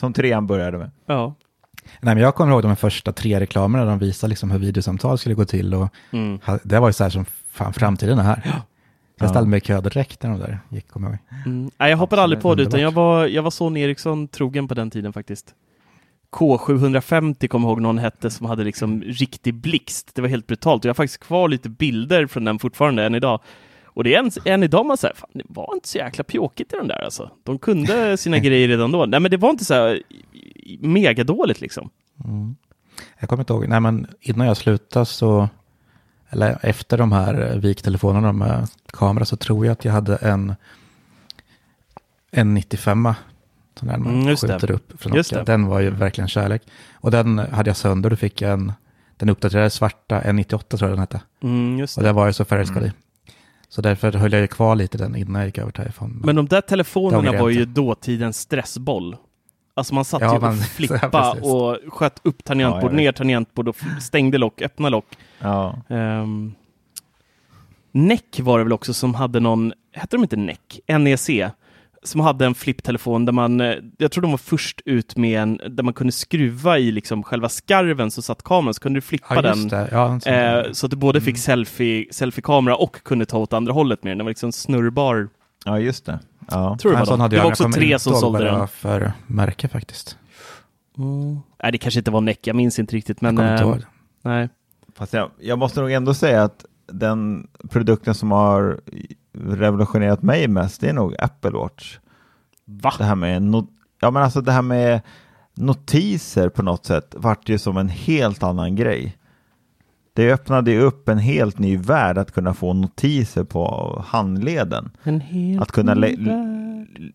[0.00, 0.90] Som trean började med.
[1.06, 1.34] Ja.
[2.00, 5.18] Nej, men jag kommer ihåg de första tre reklamerna där de visade liksom hur videosamtal
[5.18, 6.38] skulle gå till och Mm.
[6.62, 8.40] det var ju så här som fan framtiden är här.
[8.44, 9.28] Jag Ja.
[9.30, 11.46] ställde mig i kö direkt när de där gick, kommer jag ihåg.
[11.46, 11.70] Mm.
[11.78, 14.74] Nej, jag hoppade aldrig på det, utan jag var, jag var Sony Ericsson trogen på
[14.74, 15.54] den tiden faktiskt.
[16.34, 20.14] K750 kommer jag ihåg någon hette som hade liksom riktig blixt.
[20.14, 20.84] Det var helt brutalt.
[20.84, 23.40] Jag har faktiskt kvar lite bilder från den fortfarande än idag.
[23.84, 26.72] Och det är en, än idag man säger, fan det var inte så jäkla pjåkigt
[26.72, 27.30] i den där alltså.
[27.42, 29.06] De kunde sina grejer redan då.
[29.06, 30.02] Nej men det var inte så här
[30.80, 31.90] megadåligt liksom.
[32.24, 32.56] Mm.
[33.18, 35.48] Jag kommer inte ihåg, nej men innan jag slutade så,
[36.30, 40.54] eller efter de här eh, viktelefonerna med kamera så tror jag att jag hade en,
[42.30, 43.08] en 95
[43.78, 44.52] sån där man Mm, just det.
[44.52, 45.44] skjuter upp från Just Nokia.
[45.44, 45.52] det.
[45.52, 46.62] Den var ju verkligen kärlek.
[46.94, 48.72] Och den hade jag sönder, då fick en,
[49.16, 51.20] den uppdaterade svarta, en 98 tror jag den hette.
[51.42, 52.08] Mm, just Och det.
[52.08, 52.92] det var jag så förälskad i.
[53.68, 56.14] Så därför höll jag ju kvar lite den innan jag gick över till iPhone.
[56.24, 59.16] Men de där telefonerna var ju dåtidens stressboll.
[59.76, 61.42] Alltså man satt Ja, ju man- och ja, flippa precis.
[61.44, 62.96] och sköt upp Ja, tangentbord, vet.
[62.96, 65.06] ner tangentbord och stängde lock, öppna lock.
[65.40, 65.78] Ja.
[65.88, 66.54] Um,
[67.92, 70.58] NEC var det väl också som hade någon, hette de inte NEC?
[70.98, 71.30] NEC?
[72.04, 75.60] Som hade en flipptelefon där man, eh, jag tror de var först ut med en,
[75.70, 79.34] där man kunde skruva i liksom själva skarven så satt kameran, så kunde du flippa
[79.34, 79.68] ja, den.
[79.90, 81.24] Ja, Eh, så att du både Mm.
[81.24, 84.18] fick selfie, selfie-kamera och kunde ta åt andra hållet med den.
[84.18, 85.28] Den var liksom snurrbar.
[85.64, 86.18] ja, just det.
[86.50, 86.76] Ja.
[86.80, 87.52] Tror du Ja, det en sån var, hade det var jag.
[87.52, 88.68] också tre inte som sålde den.
[88.68, 90.18] för märke faktiskt.
[91.62, 93.20] Nej, det kanske inte var NEC, jag minns inte riktigt.
[93.20, 93.82] Men, jag kommer inte eh, ihåg.
[94.22, 94.48] nej.
[94.96, 98.80] Fast jag, jag måste nog ändå säga att den produkten som har
[99.34, 101.98] revolutionerat mig mest, det är nog Apple Watch.
[102.64, 102.92] Va?
[102.98, 103.68] Det här med, no,
[104.00, 105.00] ja men alltså det här med
[105.54, 109.16] notiser på något sätt vart ju som en helt annan grej.
[110.12, 114.90] Det öppnade ju upp en helt ny värld att kunna få notiser på handleden.
[115.02, 117.12] En helt Att kunna ny lä- värld.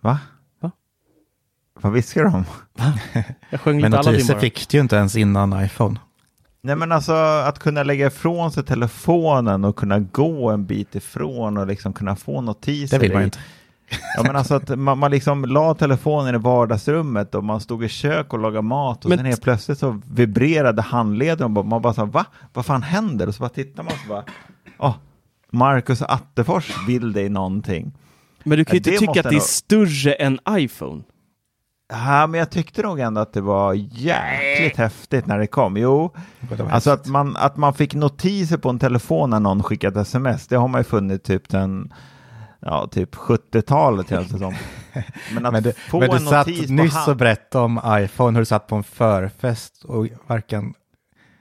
[0.00, 0.18] Va?
[0.60, 0.70] Va?
[1.80, 2.44] Vad viskar de?
[3.50, 5.98] Jag sjöng Men lite Aladdin notiser fick du ju inte ens innan iPhone.
[6.64, 11.56] Nej men alltså att kunna lägga ifrån sig telefonen och kunna gå en bit ifrån
[11.56, 12.98] och liksom kunna få notiser.
[12.98, 13.38] Det vill man inte.
[14.16, 17.88] Ja men alltså att man, man liksom la telefonen i vardagsrummet och man stod i
[17.88, 21.82] kök och lagade mat och Men sen helt plötsligt så vibrerade handleden och bara- man
[21.82, 22.26] bara sa va?
[22.52, 23.26] Vad fan händer?
[23.26, 24.24] Och så bara tittar man och så bara
[24.78, 24.94] åh,
[25.50, 27.92] Marcus Attefors vill dig någonting.
[28.44, 31.02] Men du kan ju inte tycka att det är nog- större än iPhone.
[31.94, 35.76] Ja, men jag tyckte nog ändå att det var jäkligt häftigt när det kom.
[35.76, 39.96] Jo, Det Alltså att man, att man fick notiser på en telefon när någon skickat
[39.96, 41.92] sms, det har man ju funnit typ den,
[42.60, 44.54] ja typ 70-talet känns det som.
[45.34, 47.64] Men att Men du, få men du en satt notis på nyss hand, och berättade
[47.64, 50.74] om iPhone, hur du satt på en förfest och varken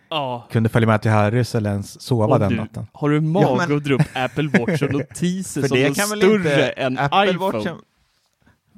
[0.10, 0.48] Ja.
[0.52, 2.88] kunde följa med till Harrys eller ens sova Och den du, natten.
[2.94, 6.36] har du mage Ja, men- att dra upp Apple Watch och notiser som är större
[6.36, 7.58] inte, än Apple iPhone?
[7.58, 7.76] Watchen,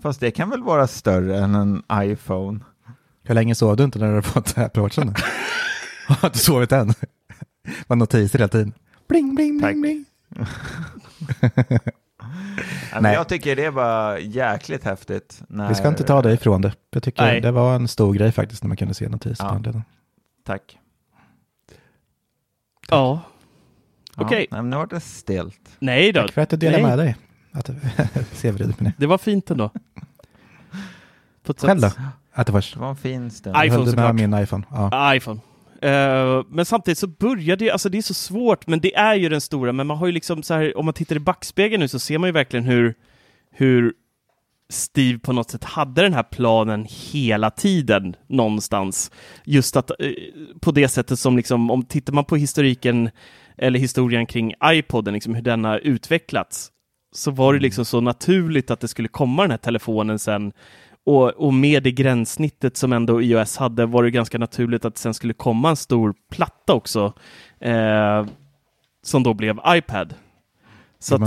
[0.02, 2.60] fast det kan väl vara större än en iPhone?
[3.24, 5.08] Hur länge sov du inte när du hade fått Apple Watchen?
[6.08, 6.94] Har du inte sovit än?
[7.88, 8.74] var notiser hela tiden.
[9.08, 9.76] Bling, bling, Tack.
[9.76, 10.06] bling, bling.
[12.92, 13.14] Ja, Nej.
[13.14, 15.42] jag tycker det var jäkligt häftigt.
[15.48, 16.74] När, Vi ska inte ta dig ifrån det.
[16.90, 17.42] Jag tycker Nej.
[17.42, 19.48] det var en stor grej faktiskt när man kunde se notiser Ja.
[19.48, 19.84] på handleden.
[20.46, 20.78] Tack.
[22.90, 23.22] Ja.
[24.16, 24.48] Ja, Okej.
[24.52, 25.70] nej, men nu var det stelt.
[25.80, 26.22] Nej då.
[26.22, 26.90] Tack för att du delade Nej.
[26.90, 27.16] med dig.
[27.54, 27.70] Att
[28.44, 28.94] vridet med det.
[28.98, 29.70] Det var fint ändå.
[31.44, 31.90] På ett Själv då?
[31.90, 32.00] sätt.
[32.34, 33.56] Att det var en fin stund.
[33.66, 34.16] iPhone såklart.
[34.16, 34.64] min iPhone?
[34.72, 35.16] Ja.
[35.16, 35.40] iPhone.
[35.82, 39.30] Eh, men samtidigt så började det, alltså det är så svårt, men det är ju
[39.30, 41.88] den stora, men man har ju liksom så här, om man tittar i backspegeln nu
[41.88, 42.94] så ser man ju verkligen hur,
[43.52, 43.94] hur
[44.70, 49.12] Steve på något sätt hade den här planen hela tiden någonstans.
[49.44, 49.96] Just att eh,
[50.62, 53.10] på det sättet som liksom, om tittar man på historiken
[53.58, 56.72] eller historien kring iPoden, liksom hur den har utvecklats,
[57.14, 60.54] så var det liksom så naturligt att det skulle komma den här telefonen sen.
[61.06, 65.00] Och, och med det gränssnittet som ändå iOS hade var det ganska naturligt att det
[65.00, 67.14] sen skulle komma en stor platta också,
[67.60, 68.26] eh,
[69.04, 70.14] som då blev iPad.
[71.00, 71.18] Så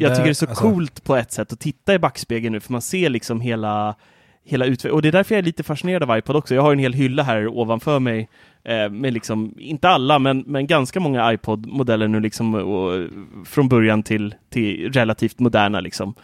[0.00, 2.52] Ja, jag tycker det är så alltså- coolt på ett sätt att titta i backspegeln
[2.52, 3.94] nu, för man ser liksom hela,
[4.44, 4.94] hela utvecklingen.
[4.94, 6.54] Och det är därför jag är lite fascinerad av iPod också.
[6.54, 8.28] Jag har en hel hylla här ovanför mig
[8.64, 13.08] eh, med liksom, inte alla, men, men ganska många iPod-modeller nu liksom, och,
[13.44, 16.14] från början till, till relativt moderna liksom.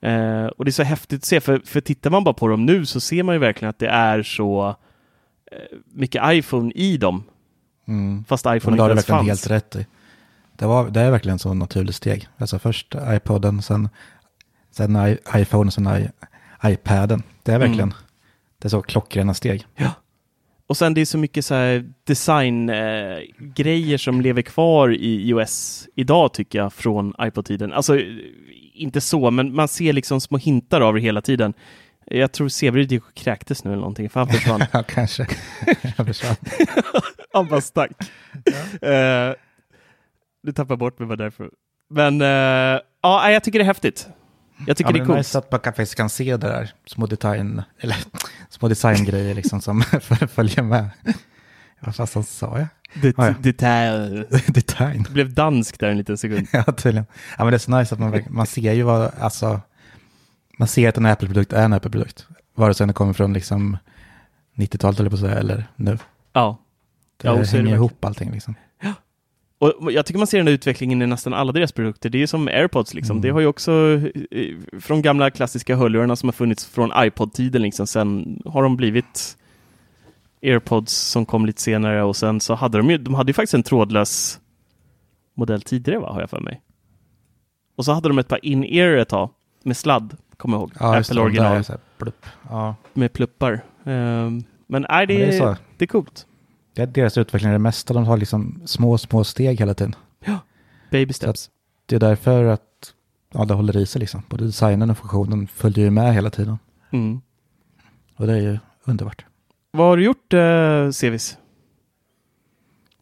[0.00, 2.66] Eh, och det är så häftigt att se, för, för tittar man bara på dem
[2.66, 4.68] nu så ser man ju verkligen att det är så
[5.52, 7.22] eh, mycket iPhone i dem,
[7.88, 8.24] Mm.
[8.24, 9.48] fast iPhone det har inte du ens verkligen fanns.
[9.48, 9.86] helt rätt i.
[10.56, 12.28] Det, var, det är verkligen så naturligt steg.
[12.38, 13.88] Alltså först iPoden, sen,
[14.70, 16.08] sen I, iPhone, sen I,
[16.64, 17.22] iPaden.
[17.42, 17.94] Det är verkligen, Mm.
[18.58, 19.66] det är så klockrena steg.
[20.68, 25.88] Och sen det är så mycket så här designgrejer eh, som lever kvar i iOS
[25.94, 27.72] idag tycker jag från iPod-tiden.
[27.72, 28.00] Alltså
[28.74, 31.54] inte så, men man ser liksom små hintar av det hela tiden.
[32.04, 34.64] Jag tror Severyd gick och kräktes nu eller någonting, för han försvann.
[34.72, 35.26] Ja, kanske.
[35.96, 36.36] Jag försvann.
[37.32, 37.90] han bara stack.
[38.82, 39.32] Eh,
[40.42, 41.50] du tappar bort mig bara därför.
[41.90, 44.08] Men eh, ja, jag tycker det är häftigt.
[44.66, 45.18] Jag tycker Ja, det är coolt.
[45.18, 47.96] nice att man kan- faktiskt kan se det där, små design, eller
[48.48, 49.82] små designgrejer liksom som
[50.30, 50.90] följer med.
[51.80, 52.66] Vad fasen sa jag?
[53.02, 53.34] Det, Ja, ja.
[53.40, 53.52] det,
[54.54, 55.02] Design.
[55.02, 56.46] det blev dansk där en liten sekund.
[56.52, 57.06] Ja, tydligen.
[57.38, 59.60] Ja, men det är så nice att man, man ser ju vad, alltså,
[60.58, 62.26] man ser att en Apple-produkt är en Apple-produkt.
[62.54, 63.76] Vare sig den kommer från liksom
[64.56, 65.98] 90-talet eller på att säga, eller nu.
[66.32, 66.58] Ja.
[67.16, 68.54] Det Ja, så är det hänger ihop allting liksom.
[69.58, 72.10] Och jag tycker man ser den här utvecklingen i nästan alla deras produkter.
[72.10, 73.16] Det är ju som AirPods liksom.
[73.16, 73.22] Mm.
[73.22, 74.00] Det har ju också
[74.30, 77.86] eh, från gamla klassiska hörlurarna som har funnits från iPod-tiden liksom.
[77.86, 79.36] Sen har de blivit
[80.42, 83.54] AirPods som kom lite senare och sen så hade de ju, de hade ju faktiskt
[83.54, 84.40] en trådlös
[85.34, 86.60] modell tidigare va, har jag för mig.
[87.76, 89.30] Och så hade de ett par in-ear ett tag
[89.62, 90.72] med sladd, kommer jag ihåg.
[90.80, 92.26] Ja, Apple där original är så här, plupp.
[92.50, 93.64] Ja, med pluppar.
[93.84, 95.56] Ehm, men nej, det, men det är är, så.
[95.76, 96.26] det är coolt.
[96.76, 97.94] Det är deras utveckling, det mesta.
[97.94, 99.94] De har liksom små, små steg hela tiden.
[100.90, 101.50] Baby Så att steps.
[101.86, 102.94] det är därför att
[103.32, 104.22] ja, det håller i sig liksom.
[104.28, 106.58] Både designen och funktionen följer ju med hela tiden.
[106.90, 107.20] Mm.
[108.16, 109.24] Och det är ju underbart.
[109.70, 111.38] Vad har du gjort, uh, Sevis?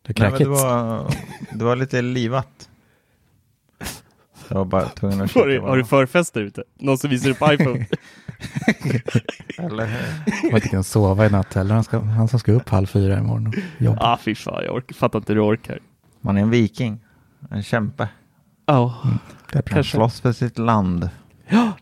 [0.02, 1.06] Det är Nej, det, var,
[1.52, 2.68] det var lite livat.
[4.48, 6.64] Jag var bara tvungen att Har kika du, vad- har du förfest där ute?
[6.80, 7.86] Någon som visar upp iPhone?
[9.58, 10.50] Eller hur?
[10.50, 11.74] Man inte kan sova i natt heller.
[11.74, 13.98] Han, ska, han som ska upp halv fyra imorgon och jobba.
[14.00, 15.78] ah, fy fan, jag orkar, fattar inte hur du orkar.
[16.20, 17.00] Man är en viking,
[17.50, 18.08] en kämpe.
[18.66, 18.94] Ja,
[19.52, 19.74] det är bra.
[19.74, 19.96] kanske.
[19.96, 21.10] Slåss för sitt land.
[21.48, 21.72] ja.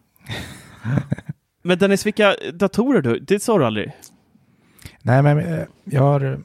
[1.63, 3.93] Men Dennis, vilka datorer du Det sa du aldrig?
[5.03, 6.39] Nej, men eh, jag har eh,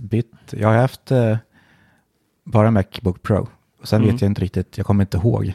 [0.00, 0.32] bytt.
[0.50, 1.36] Jag har haft eh,
[2.44, 3.48] bara Macbook Pro.
[3.84, 4.12] Och sen Mm.
[4.14, 5.54] vet jag inte riktigt, jag kommer inte ihåg.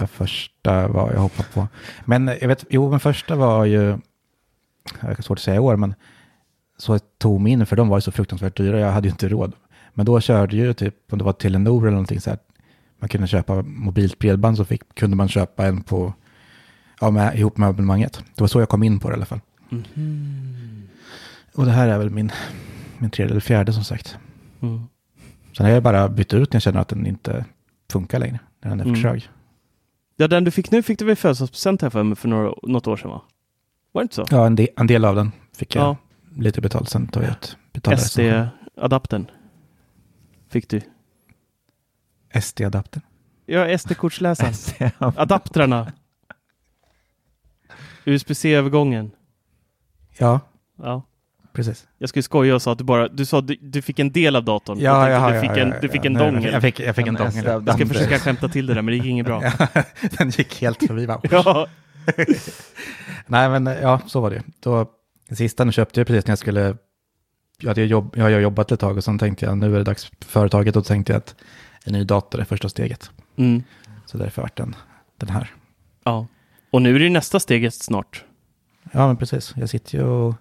[0.00, 1.68] Vad första var jag hoppade på.
[2.04, 3.82] Men jag vet, jo, men första var ju,
[5.00, 5.94] jag har svårt att säga i år, men
[6.78, 9.28] så tog mig in för de var ju så fruktansvärt dyra, jag hade ju inte
[9.28, 9.52] råd.
[9.94, 12.38] Men då körde ju typ, om det var Telenor eller någonting så här,
[12.98, 16.12] man kunde köpa mobilt bredband så fick, kunde man köpa en på,
[17.00, 18.24] ja, med, ihop med abonnemanget.
[18.34, 19.40] Det var så jag kom in på det i alla fall.
[21.54, 22.32] Och det här är väl min,
[22.98, 24.18] min tredje eller fjärde som sagt.
[24.60, 24.80] Mm.
[25.56, 27.44] Sen har jag bara bytt ut när jag känner att den inte
[27.90, 28.38] funkar längre.
[28.62, 29.02] När den är för Mm.
[29.02, 29.28] trög.
[30.16, 32.96] Ja, den du fick nu fick du väl födelsedagspresent här för för några, något år
[32.96, 33.22] sedan va?
[33.92, 34.24] Var det inte så?
[34.30, 35.96] Ja, en del, en del av den fick jag Ja.
[36.36, 36.88] lite betalt.
[36.88, 37.56] Sen tog jag ut.
[37.98, 39.30] SD-adaptern
[40.48, 40.80] fick du.
[42.40, 43.00] SD-adapter.
[43.46, 44.90] Ja, SD-kortsläsaren.
[45.16, 45.92] Adaptrarna.
[48.04, 49.10] USB-C-övergången.
[50.18, 50.40] Ja,
[50.76, 51.02] Ja.
[51.54, 51.86] Precis.
[51.98, 54.36] Jag skulle skoja och sa att du bara, du sa du, du fick en del
[54.36, 54.78] av datorn.
[54.80, 56.52] Ja, ja, ja, du fick en, ja, du ja, fick en nej, dongel.
[56.52, 57.62] Jag fick, jag fick en En dongel.
[57.66, 59.42] Jag ska försöka skämta till det där, men det gick inget bra.
[59.58, 59.82] Ja,
[60.18, 61.06] den gick helt förbi.
[61.06, 61.20] Bara.
[61.30, 61.66] Ja.
[63.26, 64.42] Nej, men ja, så var det.
[64.60, 64.90] Då,
[65.30, 66.76] sista nu köpte jag precis när jag skulle...
[67.60, 69.78] Jag hade jobb, jag har ju jobbat ett tag och sen tänkte jag nu är
[69.78, 71.34] det dags för företaget och då tänkte jag att
[71.84, 73.10] en ny dator är första steget.
[73.36, 73.62] Mm.
[74.06, 74.76] Så därför vart den,
[75.16, 75.50] den här.
[76.04, 76.26] ja.
[76.70, 78.24] Och nu är det nästa steget snart.
[78.92, 79.54] Ja, men precis.
[79.56, 80.34] Jag sitter ju och...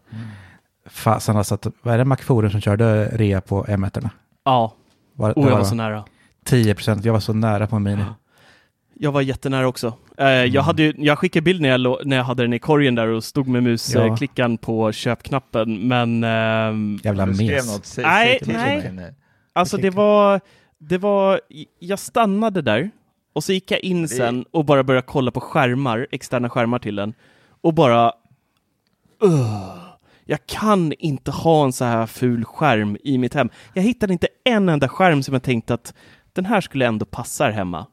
[0.86, 4.10] Fasen alltså, att, vad är det Macforum som körde rea på M1?
[4.44, 4.74] Ja,
[5.16, 6.04] Var, det jag var så nära.
[6.46, 8.04] 10 procent, jag var så nära på en mini.
[8.96, 9.94] Jag var jättenära också.
[10.18, 12.96] Eh, jag, hade ju, jag skickade bild när jag, när jag hade den i korgen
[12.96, 13.62] där och stod med Ja.
[14.10, 17.74] musklickan på köpknappen, men ehm, Jävla Du skrev mes.
[17.76, 18.40] något, säg, Nej,
[18.94, 19.14] nej.
[19.54, 20.42] alltså det var,
[20.78, 21.42] det var,
[21.80, 22.92] jag stannade där
[23.34, 26.96] och så gick jag in sen och bara började kolla på skärmar, externa skärmar till
[26.96, 27.14] den
[27.62, 28.12] och bara,
[29.24, 29.83] Ugh.
[30.26, 33.50] Jag kan inte ha en så här ful skärm i mitt hem.
[33.74, 35.94] Jag hittade inte en enda skärm som jag tänkte att
[36.34, 37.88] den här skulle ändå passa här hemma.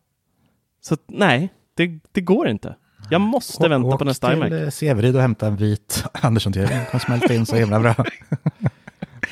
[0.80, 2.76] Så att, nej, det, det går inte.
[3.10, 4.48] Jag måste vänta Åk på nästa iMac.
[4.48, 6.74] till eh, Severyd och hämta en vit Andersson-TV.
[6.74, 7.94] Den kan smälta in så himla bra.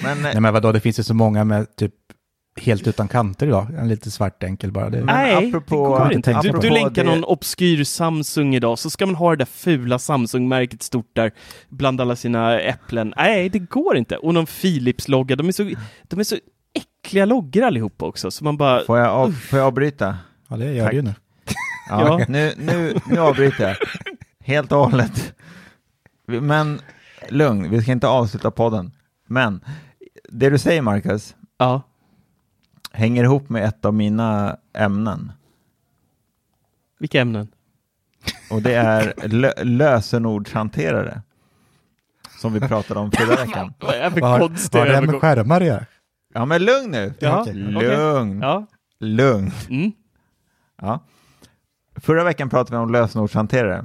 [0.02, 1.94] Men, Nej men vadå, det finns ju så många med typ
[2.60, 3.66] helt utan kanter idag.
[3.78, 4.90] En lite svart enkel bara.
[4.90, 6.30] Det, Nej, apropå- det går inte.
[6.32, 9.44] Du, apropå du länkar det- någon obskyr Samsung idag, så ska man ha det där
[9.44, 11.30] fula Samsung-märket stort där
[11.68, 13.14] bland alla sina äpplen.
[13.16, 14.16] Nej, det går inte.
[14.16, 15.36] Och någon Philips-logga.
[15.36, 15.70] De är så,
[16.02, 16.36] de är så
[16.74, 18.84] äckliga loggor allihopa också, så man bara...
[18.84, 20.16] får, jag av, får jag avbryta?
[20.48, 20.94] ja, det gör Tack.
[20.94, 21.14] ju nu.
[21.90, 22.24] Ja, Ja.
[22.28, 23.76] Nu, nu, nu avbryter jag.
[24.44, 25.34] Helt och hållet.
[26.26, 26.80] Men
[27.28, 28.92] lugn, vi ska inte avsluta podden.
[29.26, 29.60] Men
[30.28, 31.82] det du säger Marcus Ja.
[32.92, 35.32] Hänger ihop med ett av mina ämnen.
[36.98, 37.48] Vilka ämnen?
[38.50, 41.22] Och det är lö lösenordshanterare.
[42.40, 43.72] Som vi pratade om förra veckan.
[43.80, 44.38] Vad är det har,
[44.78, 45.86] har här med skärmar att göra?
[46.34, 47.14] Ja men lugn nu!
[47.18, 47.46] Ja.
[47.52, 48.66] Lugn, Ja.
[49.00, 49.50] lugn.
[49.70, 49.92] Mm.
[50.82, 51.00] Ja.
[51.96, 53.84] Förra veckan pratade vi om lösenordshanterare.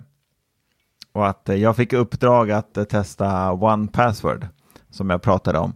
[1.12, 4.48] Och att jag fick uppdrag att testa One Password
[4.90, 5.74] som jag pratade om.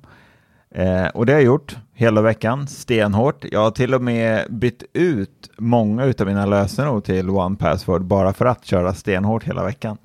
[0.78, 3.46] Eh, och det har jag gjort hela veckan, stenhårt.
[3.52, 8.34] Jag har till och med bytt ut många av mina lösenord till One Password bara
[8.34, 9.98] för att köra stenhårt hela veckan.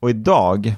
[0.00, 0.74] Och idag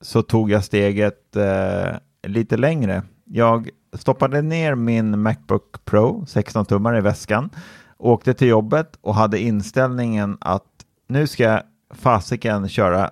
[0.00, 3.02] så tog jag steget eh, lite längre.
[3.24, 7.50] Jag stoppade ner min Macbook Pro 16-tummare i väskan,
[7.98, 11.62] åkte till jobbet och hade inställningen att nu ska jag
[11.94, 13.10] fasiken köra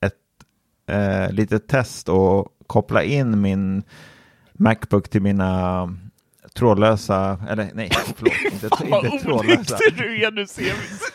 [0.00, 0.14] ett
[0.86, 3.82] eh, litet test och koppla in min
[4.52, 5.88] Macbook till mina
[6.54, 9.78] trådlösa, eller nej, förlåt, inte, inte trådlösa.
[9.96, 11.12] du är nu, Sevis.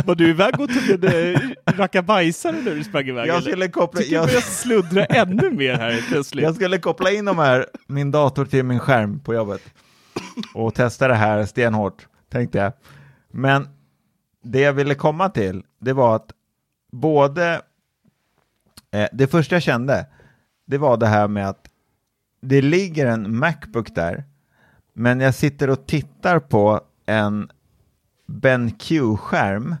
[0.04, 3.28] Var du iväg och tog en rackabajsare när du sprang iväg?
[3.28, 6.44] Jag skulle koppla, jag, börjar sluddra ännu mer här plötsligt.
[6.44, 9.62] jag skulle koppla in de här, min dator till min skärm på jobbet
[10.54, 12.72] och testa det här stenhårt, tänkte jag.
[13.30, 13.68] Men
[14.44, 16.30] det jag ville komma till, det var att
[16.92, 17.62] både,
[18.90, 20.06] eh, det första jag kände,
[20.70, 21.68] det var det här med att
[22.40, 24.24] det ligger en Macbook där,
[24.92, 27.50] men jag sitter och tittar på en
[28.26, 29.76] BenQ-skärm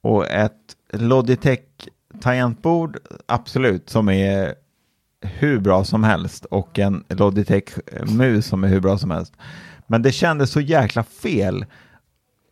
[0.00, 1.60] och ett Logitech
[2.20, 4.54] tangentbord, absolut, som är
[5.20, 9.32] hur bra som helst och en Logitech-mus som är hur bra som helst.
[9.86, 11.66] Men det kändes så jäkla fel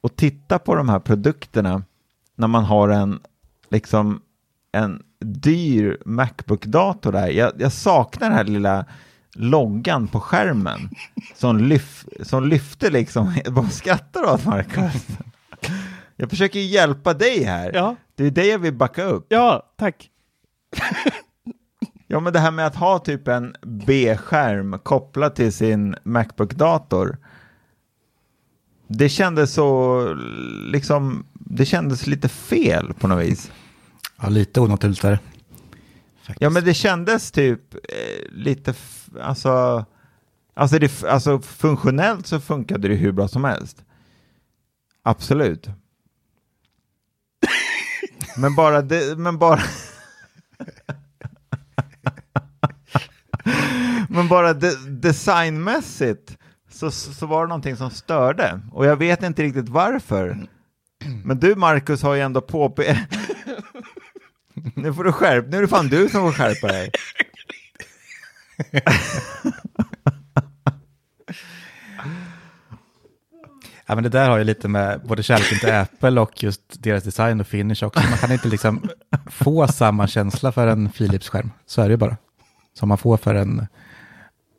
[0.03, 1.83] att titta på de här produkterna
[2.35, 3.21] när man har en
[3.71, 4.21] liksom
[4.73, 7.29] en dyr Macbook-dator där.
[7.29, 8.85] Jag, jag saknar den här lilla
[9.35, 10.91] loggan på skärmen
[11.35, 13.35] som, lyf, som lyfte liksom.
[13.47, 15.07] Vad skrattar du åt Marcus?
[16.17, 17.71] Jag försöker hjälpa dig här.
[17.75, 19.27] Ja, Det är det jag vill backa upp.
[19.29, 20.11] ja, tack.
[22.09, 27.17] Ja, men det här med att ha typ en B-skärm kopplad till sin Macbook-dator.
[28.89, 30.03] Det kändes så,
[30.73, 33.51] liksom, det kändes lite fel på något vis.
[34.23, 35.19] Ja, lite onaturligt är det.
[36.17, 36.41] Faktiskt.
[36.41, 38.75] Ja, men det kändes typ eh, lite,
[39.21, 39.85] alltså,
[40.55, 43.85] alltså, det, alltså funktionellt så funkade det hur bra som helst.
[45.03, 45.69] Absolut.
[48.37, 49.63] Men bara, det, men bara,
[54.09, 56.37] men bara de, designmässigt
[56.71, 58.61] så, så var det någonting som störde.
[58.73, 60.47] Och jag vet inte riktigt varför.
[61.25, 63.07] Men du Marcus har ju ändå påpe
[64.75, 66.91] nu får du skärpa Nu är det fan du som får skärpa dig.
[73.89, 77.05] Ja, men det där har ju lite med både kärleken till Apple och just deras
[77.05, 78.03] design och finish också.
[78.11, 78.89] Man kan inte liksom
[79.31, 81.51] få samma känsla för en Philips-skärm.
[81.67, 82.17] Så är det ju bara.
[82.75, 83.67] Som man får för en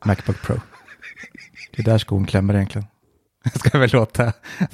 [0.04, 0.60] Macbook Pro.
[1.76, 2.86] Det är där skon klämmer egentligen.
[3.52, 4.32] Jag ska väl låta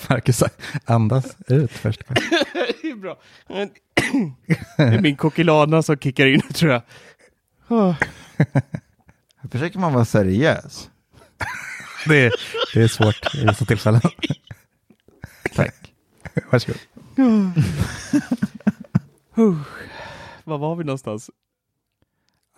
[0.09, 0.43] Marcus
[0.85, 2.03] andas ut först.
[2.83, 3.18] Det är bra.
[4.77, 6.83] Det är min kokilana som kickar in, tror jag.
[9.37, 10.91] Här försöker man vara seriös.
[12.07, 12.33] Det är,
[12.75, 14.01] det är svårt i vissa tillfällen.
[15.55, 15.93] Tack.
[16.51, 16.79] Varsågod.
[20.45, 21.31] Var var vi någonstans?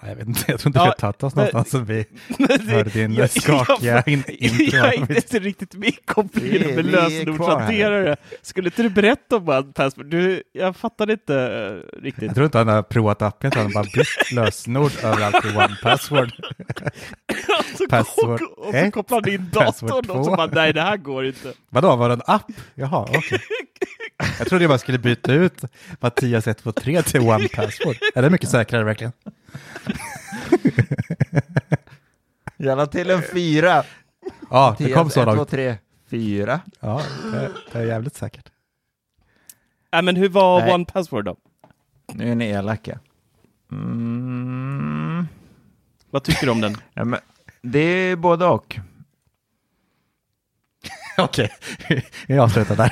[0.02, 2.04] Ja, Jag vet inte, jag tror inte Ja, vi har tagit oss någonstans som vi
[2.68, 4.76] hörde din Jag- skakiga jag- in, intro.
[4.78, 8.16] Jag är inte riktigt med i kopplingen med lösenordshanterare.
[8.42, 10.10] Skulle inte du berätta om One Passport?
[10.10, 12.22] Du, jag fattade inte uh, riktigt.
[12.24, 15.76] Jag tror inte han har provat appen, utan han bara bytt lösenord överallt till one
[15.82, 16.30] password.
[17.78, 20.96] så Password kom, och så kopplade in password datorn och så bara, nej det här
[20.96, 21.52] går inte.
[21.70, 22.46] Vadå, var det en app?
[22.74, 23.40] Jaha, okej.
[24.38, 25.62] Jag trodde jag bara skulle byta ut
[26.00, 27.96] Mattias 123 till one password.
[28.14, 29.12] Är det mycket säkrare verkligen?
[32.56, 33.84] La till en fyra.
[34.50, 35.50] Ja, det kom så Ett, två, långt.
[35.50, 35.76] tre,
[36.08, 36.60] fyra.
[36.80, 37.02] Ja,
[37.32, 38.50] det, det är jävligt säkert.
[39.92, 40.74] Nej, men hur var Nej.
[40.74, 41.36] One Password då?
[42.14, 42.98] Nu är ni elaka.
[43.72, 45.28] Mm.
[46.10, 46.76] Vad tycker du om den?
[46.94, 47.20] Ja, men
[47.62, 48.78] det är både och.
[51.18, 51.52] Okej,
[52.26, 52.90] vi avslutar där.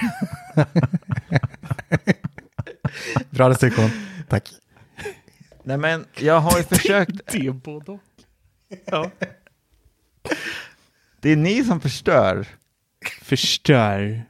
[3.31, 3.91] Bra recension,
[4.29, 4.51] tack.
[5.65, 7.33] Nej men jag har ju försökt.
[7.33, 8.01] Det är både och.
[8.85, 9.11] Ja.
[11.21, 12.47] Det är ni som förstör.
[13.23, 14.23] Förstör.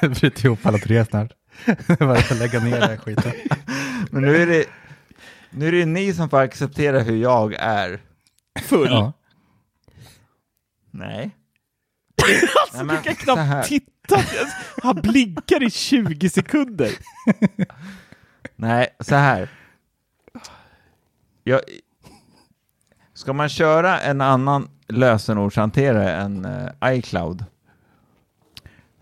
[0.00, 1.32] Bryter ihop alla tre snart.
[1.98, 3.32] Bara lägga ner den här skiten.
[4.10, 4.64] Men nu är det,
[5.50, 8.00] nu är det ni som får acceptera hur jag är.
[8.62, 8.88] Full.
[8.90, 9.12] Ja.
[10.90, 11.30] Nej.
[12.62, 13.52] Alltså, Nej, du kan men så här.
[13.52, 13.90] knappt titta.
[14.82, 16.90] Han blinkar i 20 sekunder.
[18.56, 19.50] Nej, så här.
[21.44, 21.60] Jag,
[23.14, 27.44] ska man köra en annan lösenordshanterare än eh, iCloud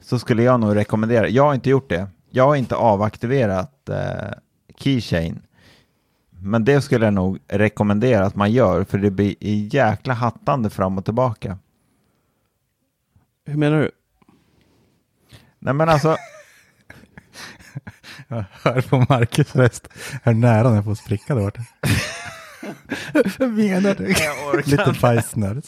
[0.00, 4.38] så skulle jag nog rekommendera, jag har inte gjort det, jag har inte avaktiverat eh,
[4.76, 5.42] Keychain.
[6.30, 10.70] Men det skulle jag nog rekommendera att man gör för det blir i jäkla hattande
[10.70, 11.58] fram och tillbaka.
[13.44, 13.90] Hur menar du?
[15.64, 16.16] Nej men alltså,
[18.28, 19.88] Jag hör på Marcus röst
[20.22, 21.60] hur nära han är på att spricka där borta.
[23.38, 24.06] Vad menar du?
[24.70, 25.64] Lite bajsnödig.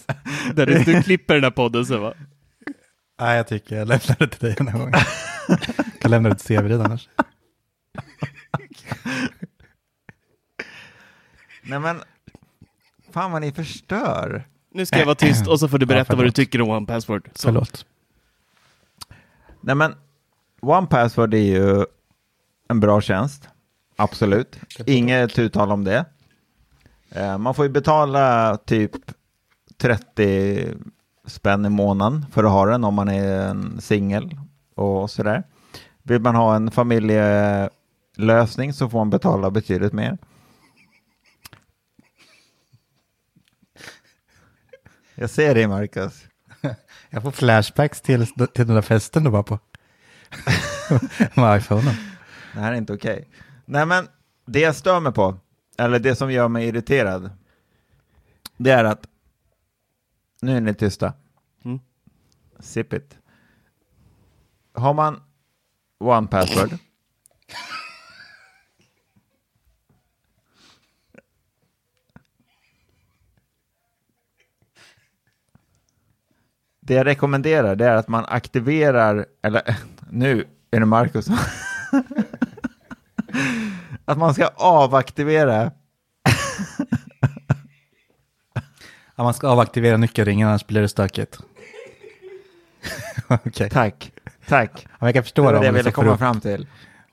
[0.55, 2.15] Dennis, du klipper den här podden sen va?
[3.21, 4.95] Nej, jag tycker jag lämnar det till dig den här gången.
[5.49, 5.59] Jag
[6.01, 7.09] kan lämna det till Severin annars.
[11.63, 12.01] nej men,
[13.13, 14.45] fan vad ni förstör.
[14.75, 16.69] Nu ska jag vara tyst och så får du berätta Ja, vad du tycker om
[16.69, 17.29] One Password.
[17.35, 17.49] Så.
[17.49, 17.87] Förlåt.
[19.67, 19.95] Nej men,
[20.61, 21.85] One Password är ju
[22.69, 23.49] en bra tjänst.
[23.97, 24.59] Absolut.
[24.87, 26.05] Inget uttal om det.
[27.11, 28.93] Eh, Man får ju betala typ
[29.77, 30.75] 30
[31.27, 34.31] spänn i månaden för att ha den om man är en singel
[34.75, 35.43] och sådär.
[36.03, 40.19] Vill man ha en familjelösning så får man betala betydligt mer.
[45.15, 46.25] Jag ser dig Marcus.
[47.15, 49.59] Jag får flashbacks till, till den där festen du var på.
[51.41, 51.95] Med iPhonen.
[52.53, 53.29] Det här är inte okej.
[53.65, 54.09] Nej men,
[54.47, 55.37] det jag stör mig på,
[55.79, 57.31] eller det som gör mig irriterad,
[58.57, 59.07] det är att,
[60.41, 61.13] nu är ni tysta.
[61.65, 61.81] Mm.
[62.59, 63.19] Sip it.
[64.73, 65.23] Har man
[65.99, 66.79] one password,
[76.87, 79.63] Det jag rekommenderar det är att man aktiverar, eller
[80.11, 81.27] nu är det Marcus
[84.05, 85.71] Att man ska avaktivera
[89.17, 91.39] Ja, man ska avaktivera nyckelringen annars blir det stökigt.
[93.29, 94.13] Okej, Tack,
[94.49, 94.87] tack.
[95.01, 96.67] ja, jag kan Det förstå var det det jag ville får komma upp, fram till.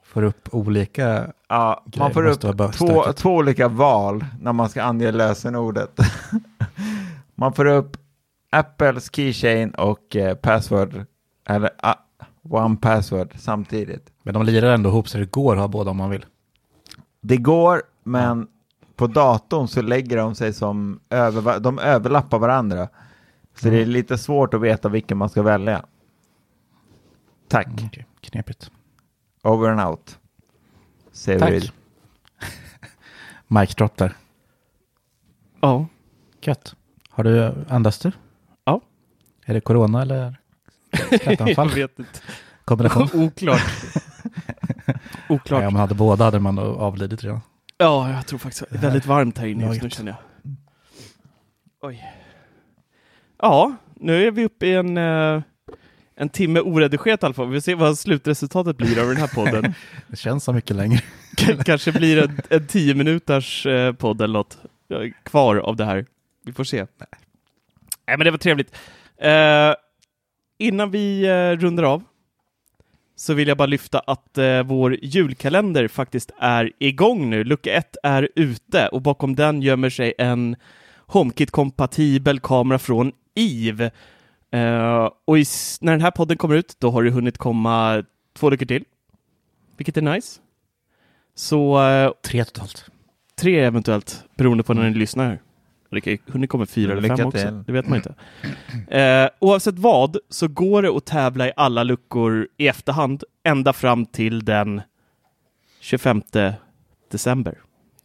[0.04, 1.28] får upp olika...
[1.50, 2.42] Ja, Grejer man får upp
[2.74, 6.00] två, två olika val när man ska ange lösenordet.
[7.36, 7.98] man får upp
[8.54, 11.06] Apples keychain och eh, password,
[11.48, 11.96] eller ah,
[12.42, 14.12] one password samtidigt.
[14.24, 16.26] Men de lirar ändå ihop så det går att ha båda om man vill.
[17.22, 18.48] Det går, men
[18.96, 22.90] på datorn så lägger de sig som över, de överlappar varandra.
[23.56, 25.86] Så det är lite svårt att veta vilken man ska välja.
[27.48, 27.68] Tack.
[27.74, 28.72] Okej, knepigt.
[29.44, 30.20] Over and out.
[31.12, 31.52] Säger Tack.
[31.52, 31.72] vi.
[33.60, 34.18] Mic drop där.
[35.62, 35.86] Ja.
[36.42, 36.76] Gött.
[37.10, 38.12] Har du, andas du?
[39.46, 40.36] Är det corona eller
[41.22, 41.70] skrattanfall?
[41.76, 42.20] Jag vet inte.
[42.66, 43.10] Kombination?
[43.14, 43.62] Oklart.
[45.30, 45.62] Oklart.
[45.62, 47.42] Ja, om man hade båda hade man avlidit redan.
[47.78, 50.20] Ja, jag tror faktiskt det är väldigt varmt här inne just nu känner jag.
[51.82, 52.14] Oj.
[53.42, 55.42] Ja, nu är vi uppe i en, eh,
[56.16, 57.48] en timme oredigerat i alla fall.
[57.48, 59.74] Vi får se vad slutresultatet blir av den här podden.
[60.08, 61.02] Det känns så mycket längre.
[61.66, 64.58] Kanske blir en, en tio minuters eh, podd eller något
[64.90, 66.06] eh, kvar av det här.
[66.46, 66.78] Vi får se.
[68.08, 68.76] Nej, men det var trevligt.
[69.22, 69.76] Eh,
[70.58, 72.04] innan vi eh, rundar av
[73.16, 77.44] så vill jag bara lyfta att eh, vår julkalender faktiskt är igång nu.
[77.44, 80.56] Lucka 1 är ute och bakom den gömmer sig en
[81.08, 83.92] HomeKit-kompatibel kamera från Eve.
[84.52, 85.46] Eh, och i,
[85.82, 88.04] när den här podden kommer ut, då har det hunnit komma
[88.34, 88.84] två veckor till,
[89.78, 90.40] vilket är nice.
[91.36, 92.86] Så eh, Tre totalt.
[93.36, 95.40] tre eventuellt, beroende på när ni lyssnar.
[95.92, 98.14] Det kan komma fyra eller Lycka fem också, det vet man inte.
[98.98, 104.06] Eh, oavsett vad så går det att tävla i alla luckor i efterhand ända fram
[104.06, 104.82] till den
[105.80, 106.22] 25
[107.12, 107.52] december.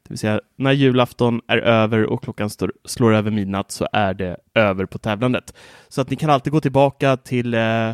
[0.03, 4.14] Det vill säga när julafton är över och klockan står, slår över midnatt så är
[4.14, 5.55] det över på tävlandet.
[5.89, 7.93] Så att ni kan alltid gå tillbaka till eh,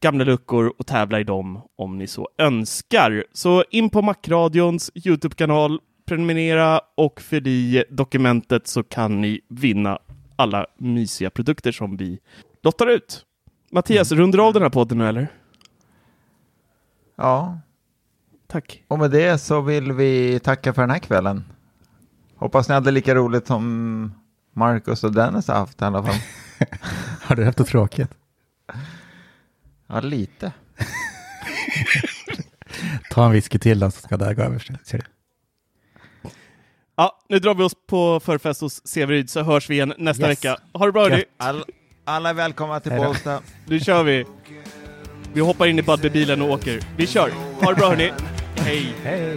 [0.00, 3.24] gamla luckor och tävla i dem om ni så önskar.
[3.32, 9.98] Så in på Macradions Youtube-kanal, prenumerera och fyll i dokumentet så kan ni vinna
[10.36, 12.18] alla mysiga produkter som vi
[12.62, 13.24] lottar ut.
[13.70, 14.22] Mattias, mm.
[14.22, 15.28] rundar av den här podden nu eller?
[17.16, 17.60] Ja.
[18.46, 18.84] Tack.
[18.88, 21.44] Och med det så vill vi tacka för den här kvällen.
[22.36, 24.12] Hoppas ni hade lika roligt som
[24.52, 26.20] Marcus och Dennis har haft i alla fall.
[27.22, 28.10] har du haft det tråkigt?
[29.86, 30.52] Ja, lite.
[33.10, 34.58] Ta en whisky till då så ska det här gå över.
[34.84, 35.04] Ser du?
[37.00, 40.30] Ja, nu drar vi oss på förfest hos Severyd så hörs vi igen nästa yes.
[40.30, 40.56] vecka.
[40.72, 41.24] Ha det bra hörni!
[41.36, 41.64] All,
[42.04, 43.40] alla är välkomna till Bålsta.
[43.66, 44.26] Nu kör vi!
[45.32, 46.80] Vi hoppar in i Budbee-bilen och åker.
[46.96, 47.30] Vi kör!
[47.60, 48.12] Ha det bra hörni!
[48.56, 48.94] Hej!
[49.02, 49.36] Hej!